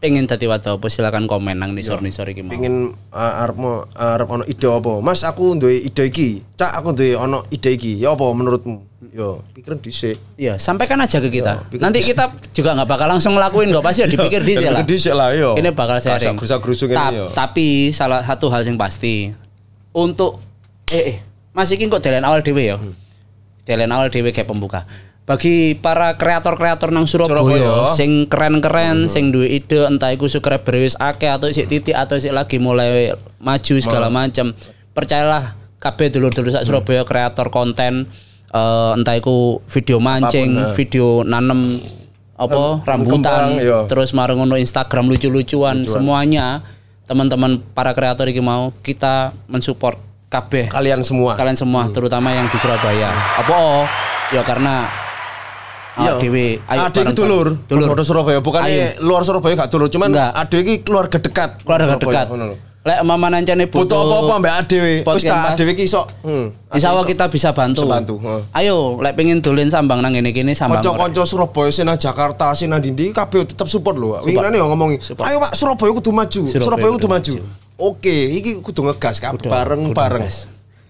pengen 0.00 0.24
dadi 0.24 0.48
wadah 0.48 0.80
apa 0.80 0.86
silakan 0.88 1.28
komen 1.28 1.60
nang 1.60 1.76
nisor-nisor 1.76 2.32
iki 2.32 2.40
mau. 2.40 2.50
Pengin 2.50 2.96
uh, 3.12 3.42
arep 3.44 3.56
mau 3.60 3.84
arep 3.92 4.26
ono 4.26 4.44
ide 4.48 4.64
apa? 4.64 4.92
Mas 4.98 5.20
aku 5.22 5.54
duwe 5.54 5.76
ide 5.76 6.08
iki. 6.08 6.40
Cak 6.56 6.80
aku 6.80 6.96
duwe 6.96 7.14
ono 7.14 7.44
ide 7.52 7.76
iki. 7.76 8.00
Ya 8.00 8.16
apa 8.16 8.24
menurutmu? 8.32 8.88
Yo, 9.10 9.42
pikiran 9.52 9.80
dhisik. 9.82 10.16
Iya, 10.38 10.54
sampaikan 10.56 11.00
aja 11.02 11.18
ke 11.18 11.28
kita. 11.28 11.66
pikir- 11.66 11.82
Nanti 11.82 11.98
kita 12.00 12.30
juga 12.52 12.78
nggak 12.78 12.88
bakal 12.88 13.10
langsung 13.10 13.34
ngelakuin 13.34 13.74
kok 13.74 13.82
pasti 13.82 14.04
ya 14.04 14.08
dipikir 14.08 14.40
di 14.40 14.54
lah. 14.60 14.86
Dhisik 14.86 15.14
lah, 15.16 15.34
yo. 15.34 15.58
Ini 15.58 15.74
bakal 15.74 15.98
sharing. 15.98 16.38
grusa-grusu 16.38 16.86
Ta- 16.88 17.10
yo. 17.10 17.26
Tapi 17.34 17.90
salah 17.90 18.22
satu 18.22 18.48
hal 18.48 18.62
yang 18.62 18.78
pasti 18.78 19.34
untuk 19.90 20.38
eh, 20.88 21.16
eh 21.16 21.18
Mas 21.50 21.68
iki 21.74 21.90
kok 21.90 21.98
delen 21.98 22.22
awal 22.22 22.40
dhewe 22.40 22.62
ya. 22.62 22.76
Hmm. 22.78 22.94
Awal 23.66 24.08
dhewe 24.14 24.30
kayak 24.30 24.46
pembuka. 24.46 24.86
Bagi 25.22 25.78
para 25.78 26.14
kreator-kreator 26.14 26.90
nang 26.90 27.06
Surabaya, 27.06 27.30
Surabaya. 27.30 27.94
sing 27.94 28.26
keren-keren, 28.26 29.06
Hmm. 29.06 29.08
sing 29.08 29.30
duwe 29.30 29.46
ide 29.48 29.84
entah 29.84 30.10
iku 30.10 30.26
subscriber 30.26 30.74
wis 30.76 30.98
akeh 30.98 31.28
atau 31.28 31.46
sik 31.46 31.66
titik 31.66 31.94
atau 31.94 32.18
sik 32.18 32.30
lagi 32.30 32.58
mulai 32.58 33.14
maju 33.38 33.74
segala 33.78 34.06
Hmm. 34.06 34.16
macam. 34.18 34.46
Percayalah 34.90 35.54
kabeh 35.78 36.10
dulur-dulur 36.10 36.50
sak 36.50 36.64
Surabaya 36.64 37.02
kreator 37.02 37.48
konten 37.48 38.10
eh, 38.50 38.92
entah 38.92 39.14
iku 39.14 39.62
video 39.64 39.96
mancing, 39.96 40.50
Apa 40.52 40.66
pun, 40.66 40.74
video 40.74 41.06
nanem 41.22 41.78
apa 42.34 42.82
rambutan, 42.82 43.22
kembang, 43.22 43.50
iya. 43.60 43.78
terus 43.86 44.10
marang 44.10 44.40
ngono 44.40 44.56
Instagram 44.56 45.06
lucu-lucuan 45.06 45.84
semuanya 45.84 46.64
teman-teman 47.04 47.62
para 47.70 47.92
kreator 47.92 48.26
iki 48.26 48.40
mau 48.40 48.72
kita 48.78 49.30
mensupport 49.46 49.94
kabeh 50.26 50.66
Kalian 50.66 51.02
semua. 51.02 51.36
kalian 51.36 51.54
semua 51.54 51.86
terutama 51.88 52.32
yang 52.32 52.46
di 52.46 52.56
Surabaya. 52.56 53.12
Apa 53.36 53.54
oh? 53.54 53.84
Ya 54.30 54.40
karena 54.40 54.90
Iya. 56.00 56.12
ayo 56.64 56.80
Ade 56.88 57.00
iki 57.04 57.14
dulur, 57.14 57.46
Dulur. 57.68 57.88
Surabaya, 58.00 58.40
bukan 58.40 58.60
luar 59.04 59.22
Surabaya 59.22 59.54
gak 59.60 59.70
dulur, 59.70 59.88
cuman 59.92 60.10
ade 60.16 60.56
iki 60.64 60.80
keluarga 60.80 61.20
dekat. 61.20 61.60
Keluarga 61.62 62.00
dekat. 62.00 62.26
Lek 62.80 63.04
mama 63.04 63.28
nancane 63.28 63.68
butuh 63.68 63.84
Butuh 63.84 64.00
apa-apa 64.08 64.34
mbak 64.40 64.54
adewe. 64.64 65.04
Wis 65.04 65.28
tak 65.28 65.52
adewe 65.52 65.76
iki 65.76 65.84
iso. 65.84 66.08
Hmm. 66.24 66.48
Insya 66.72 66.96
Allah 66.96 67.04
Ade 67.04 67.12
iso. 67.12 67.12
kita 67.12 67.24
bisa 67.28 67.48
bantu. 67.52 67.84
Bisa 67.84 67.92
bantu, 67.92 68.14
heeh. 68.24 68.40
Ayo, 68.56 68.96
lek 69.04 69.20
pengen 69.20 69.44
dolen 69.44 69.68
sambang 69.68 70.00
nang 70.00 70.16
ngene 70.16 70.32
kene 70.32 70.56
sambang. 70.56 70.80
Kanca-kanca 70.80 71.28
Surabaya 71.28 71.68
sing 71.68 71.84
nang 71.84 72.00
Jakarta, 72.00 72.56
sing 72.56 72.72
nang 72.72 72.80
ndi 72.80 73.12
kabeh 73.12 73.44
tetep 73.44 73.68
support 73.68 74.00
lho. 74.00 74.16
Winginane 74.24 74.56
yo 74.56 74.64
ngomongi, 74.64 74.96
"Ayo 74.96 75.36
Pak, 75.44 75.52
Surabaya 75.60 75.92
kudu 75.92 76.08
maju. 76.08 76.40
Surabaya 76.48 76.64
Surabaya 76.64 76.90
kudu 76.96 77.08
maju." 77.12 77.32
Oke, 77.76 78.16
iki 78.32 78.64
kudu 78.64 78.80
ngegas 78.88 79.20
kabeh 79.20 79.44
bareng-bareng. 79.44 80.24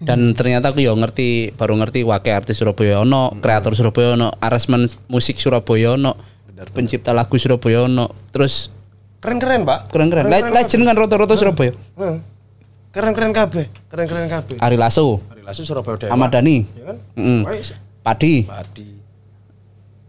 Dan 0.01 0.33
ternyata 0.33 0.73
aku 0.73 0.81
yo 0.81 0.91
ngerti 0.91 1.53
baru 1.53 1.77
ngerti 1.77 2.01
wake 2.01 2.33
artis 2.33 2.57
Surabaya 2.57 2.99
ono, 2.99 3.37
kreator 3.37 3.77
Surabaya 3.77 4.17
ono, 4.17 4.33
arrangement 4.35 4.89
musik 5.05 5.37
Surabaya 5.37 5.93
ono, 5.93 6.17
pencipta 6.67 7.13
lagu 7.13 7.37
Surabaya 7.37 7.85
ono. 7.85 8.09
Terus 8.27 8.73
Keren-keren, 9.21 9.61
Pak. 9.61 9.93
keren-keren. 9.93 10.25
Le- 10.25 10.49
Legend 10.49 10.81
kan 10.81 10.95
rata-rata 10.97 11.37
Surabaya. 11.37 11.77
Heeh. 11.95 12.17
Keren-keren 12.89 13.29
kabeh, 13.31 13.69
keren-keren 13.87 14.25
kabeh. 14.27 14.57
Ari 14.57 14.75
Lasso, 14.75 15.21
Hari 15.29 15.45
lasu 15.45 15.61
Surabaya 15.61 15.95
Dewa. 15.95 16.11
Ahmad 16.11 16.33
Dhani, 16.33 16.65
Ya 16.73 16.83
kan? 16.89 16.97
Mm. 17.13 17.41
Padi, 18.01 18.33
Padi. 18.43 18.87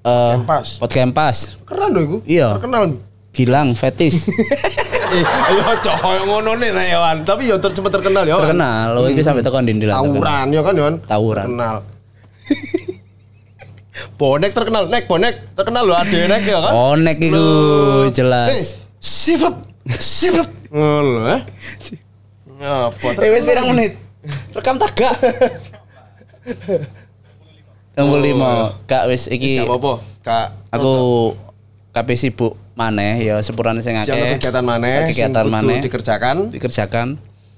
eh 0.02 0.32
Kempas. 0.34 0.80
Pot 0.80 0.90
Kempas, 0.90 1.36
Keren 1.62 1.92
iku. 1.94 2.16
Iya. 2.24 2.56
Terkenal. 2.56 2.96
Gilang, 3.30 3.76
Fetis. 3.76 4.24
Eh, 5.12 5.20
ayo 5.20 5.60
coy 5.84 6.18
ngono 6.24 6.56
nih 6.56 6.72
nah, 6.72 6.86
Yohan. 6.88 7.16
Tapi 7.28 7.44
yo 7.44 7.60
ter 7.60 7.76
sempat 7.76 7.92
terkenal 7.92 8.24
yo. 8.24 8.40
terkenal, 8.40 8.96
lo 8.96 9.04
iki 9.12 9.20
sampai 9.20 9.44
tekan 9.44 9.68
dindi 9.68 9.84
lah. 9.84 10.00
Tawuran 10.00 10.46
yo 10.48 10.64
kan 10.64 10.72
Yohan. 10.72 10.96
Tawuran. 11.04 11.52
Terkenal. 11.52 11.76
bonek 14.20 14.56
terkenal, 14.56 14.88
nek 14.88 15.04
bonek 15.04 15.52
terkenal 15.52 15.84
lo 15.84 15.92
ade 15.92 16.24
nek 16.24 16.40
ya 16.48 16.64
kan. 16.64 16.72
Bonek 16.72 17.16
iku, 17.20 17.36
Loh. 17.36 18.08
jelas. 18.08 18.48
Eh, 18.48 18.64
sipep, 18.96 19.52
sipep. 20.00 20.48
Ngono 20.72 21.28
eh. 21.28 21.40
Apa? 22.62 23.06
Eh 23.20 23.30
wis 23.36 23.44
pirang 23.44 23.68
menit? 23.74 24.00
Rekam 24.56 24.80
tagak. 24.80 25.12
Tunggu 27.92 28.16
lima, 28.16 28.80
kak 28.88 29.12
wis 29.12 29.28
iki 29.28 29.60
Gak 29.60 29.68
apa-apa. 29.68 29.92
Kak, 30.22 30.46
aku 30.72 30.94
kabeh 31.92 32.16
sibuk 32.16 32.61
maneh 32.72 33.20
ya 33.20 33.36
sepurane 33.40 33.84
sing 33.84 33.96
siapa 34.00 34.16
akeh. 34.16 34.36
kegiatan 34.40 34.64
mana? 34.64 35.04
Kegiatan 35.04 35.46
maneh 35.46 35.78
dikerjakan. 35.80 36.48
dikerjakan. 36.48 37.08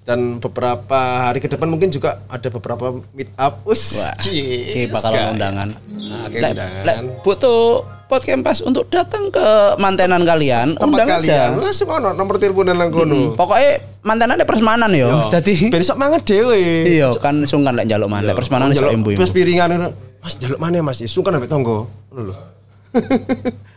dan 0.05 0.37
beberapa 0.37 1.01
hari 1.25 1.41
ke 1.41 1.49
depan 1.49 1.65
mungkin 1.65 1.89
juga 1.89 2.21
ada 2.29 2.53
beberapa 2.53 2.93
meet 3.17 3.33
up. 3.41 3.65
Us, 3.65 4.05
Oke, 4.21 4.85
bakal 4.93 5.33
undangan. 5.33 5.73
Nah, 5.73 6.21
oke, 6.29 6.37
Lek- 6.45 6.53
undangan. 6.53 6.83
lek 6.85 6.97
butuh 7.25 7.61
podcast 8.05 8.45
pas 8.45 8.59
untuk 8.61 8.85
datang 8.93 9.33
ke 9.33 9.47
mantenan 9.81 10.21
kalian, 10.29 10.77
tempat 10.77 10.93
undang 10.93 11.09
kalian 11.09 11.57
aja. 11.57 11.57
langsung 11.57 11.89
ono 11.89 12.13
nomor 12.13 12.37
telepon 12.37 12.69
nang 12.69 12.93
kono. 12.93 13.33
Pokoknya 13.33 13.81
mantenannya 14.05 14.45
persemanan 14.45 14.93
yo. 14.93 15.09
Jadi 15.33 15.73
ben 15.73 15.81
iso 15.81 15.97
mangan 15.97 16.21
dhewe. 16.21 16.85
iya 16.85 17.09
kan 17.17 17.41
sungkan 17.49 17.73
lek 17.73 17.89
njaluk 17.89 18.13
maneh, 18.13 18.29
lek 18.29 18.37
persemanan 18.37 18.77
iso 18.77 18.85
embu. 18.85 19.17
Wis 19.17 19.33
piringan 19.33 19.73
ngono. 19.73 19.89
Mas 20.21 20.37
jaluk 20.37 20.61
mana 20.61 20.85
Mas? 20.85 21.01
Isu 21.01 21.25
kan 21.25 21.33
ambek 21.33 21.49
tonggo. 21.49 21.89
Ngono 22.13 22.29
lho. 22.29 22.37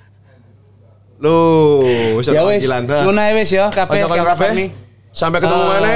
Loh, 1.17 1.81
wis 2.15 2.29
Ya 2.29 2.45
wis, 2.45 2.61
ngono 2.67 3.17
ae 3.17 3.33
wis 3.33 3.49
ya 3.49 3.73
kabeh 3.73 4.05
kabeh. 4.05 4.69
Sampai 5.09 5.41
ketemu 5.41 5.63
Eh, 5.63 5.69
mana? 5.71 5.93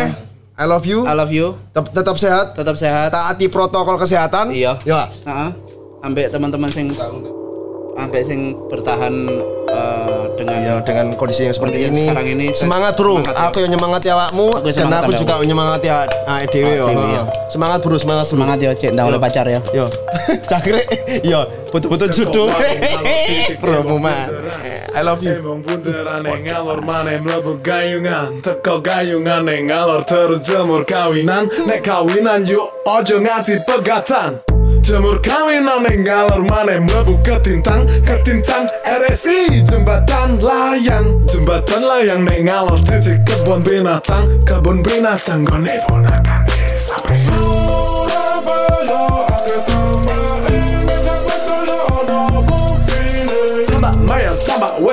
I 0.58 0.66
love 0.66 0.86
you. 0.86 1.06
I 1.06 1.14
love 1.14 1.30
you. 1.30 1.58
Tetap, 1.70 1.94
tetap 1.94 2.16
sehat. 2.18 2.46
Tetap 2.54 2.76
sehat. 2.76 3.10
Taati 3.10 3.46
protokol 3.50 3.98
kesehatan. 3.98 4.50
Iya. 4.50 4.78
Ya. 4.82 5.10
Heeh. 5.26 5.50
Ambek 6.02 6.34
teman-teman 6.34 6.70
sing 6.70 6.90
ambek 7.92 8.24
sing 8.24 8.58
bertahan 8.66 9.14
eh, 9.68 10.24
dengan 10.34 10.58
Iya, 10.58 10.76
dengan 10.82 11.14
kondisi 11.14 11.46
yang 11.46 11.54
seperti 11.54 11.86
Kondisi 11.86 11.92
ini. 11.92 12.04
sekarang 12.08 12.28
ini, 12.30 12.46
semangat 12.50 12.94
bro. 12.96 13.20
semangat, 13.20 13.36
ya. 13.36 13.46
aku 13.46 13.58
yang 13.62 13.72
nyemangati 13.76 14.08
awakmu 14.10 14.48
Aku 14.48 14.66
dan 14.66 14.86
aku 14.88 14.96
ambek 15.06 15.20
juga 15.20 15.34
awakmu. 15.38 15.50
nyemangati 15.52 15.88
awake 15.92 16.48
dhewe 16.50 16.72
yo. 16.74 16.86
Iya. 16.90 17.22
Semangat 17.46 17.80
bro, 17.84 17.98
semangat 18.00 18.26
bro. 18.26 18.32
semangat 18.34 18.58
ya 18.58 18.72
cek 18.74 18.90
ndang 18.96 19.06
oleh 19.12 19.20
pacar 19.22 19.46
ya. 19.46 19.60
Yo. 19.70 19.86
Cakre. 20.52 20.82
Yo, 21.22 21.40
betul-betul 21.70 22.10
jodoh. 22.10 22.48
Promo 23.62 24.00
man. 24.00 24.26
I 24.94 25.02
love 25.02 25.24
you. 25.24 25.32
Emang 25.40 25.64
bunderan 25.64 26.28
yang 26.28 26.44
ngalor 26.44 26.84
maneh 26.84 27.24
mlebu 27.24 27.64
gayungan. 27.64 28.44
Teko 28.44 28.84
gayungan 28.84 29.48
yang 29.48 29.66
ngalor 29.72 30.04
terus 30.04 30.44
jemur 30.44 30.84
kawinan. 30.84 31.48
Nek 31.64 31.80
kawinan 31.80 32.44
yuk 32.44 32.68
ojo 32.84 33.24
ngati 33.24 33.64
pegatan. 33.64 34.44
Jemur 34.84 35.24
kawinan 35.24 35.88
yang 35.88 36.04
ngalor 36.04 36.44
maneh 36.44 36.84
mlebu 36.84 37.24
ketintang. 37.24 37.88
Ketintang 38.04 38.68
RSI 38.84 39.64
jembatan 39.64 40.44
layang. 40.44 41.24
Jembatan 41.24 41.82
layang 41.88 42.22
nek 42.28 42.40
ngalor 42.44 42.80
titik 42.84 43.24
kebun 43.24 43.64
binatang. 43.64 44.28
Kebun 44.44 44.84
binatang 44.84 45.48
gone 45.48 45.76
ponakan 45.88 46.44
sampai 46.68 47.51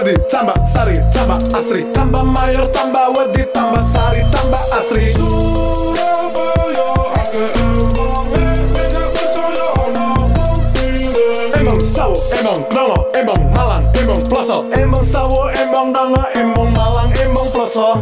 wedi 0.08 0.24
tambah 0.32 0.56
sari 0.64 0.96
tambah 1.12 1.36
asri. 1.52 1.84
Tambah 1.92 2.24
mayor 2.24 2.64
tambah 2.72 3.12
wedi 3.12 3.44
tambah 3.52 3.84
sari 3.84 4.24
tambah 4.32 4.62
asri. 4.72 5.12
Surabaya 5.12 6.88
emang 7.36 9.12
percaya 9.12 9.66
ono 9.76 10.08
buktine 10.32 11.52
emang 11.60 11.80
sawo 11.84 12.16
emang 12.40 12.60
dongo 12.72 12.98
emang 13.12 13.42
malang 13.52 13.84
emang 14.00 14.20
ploso 14.32 14.64
emang 14.72 15.04
sawo 15.04 15.52
emang 15.52 15.92
dongo 15.92 16.24
emang 16.32 16.72
malang 16.72 17.12
emang 17.20 17.48
ploso 17.52 18.00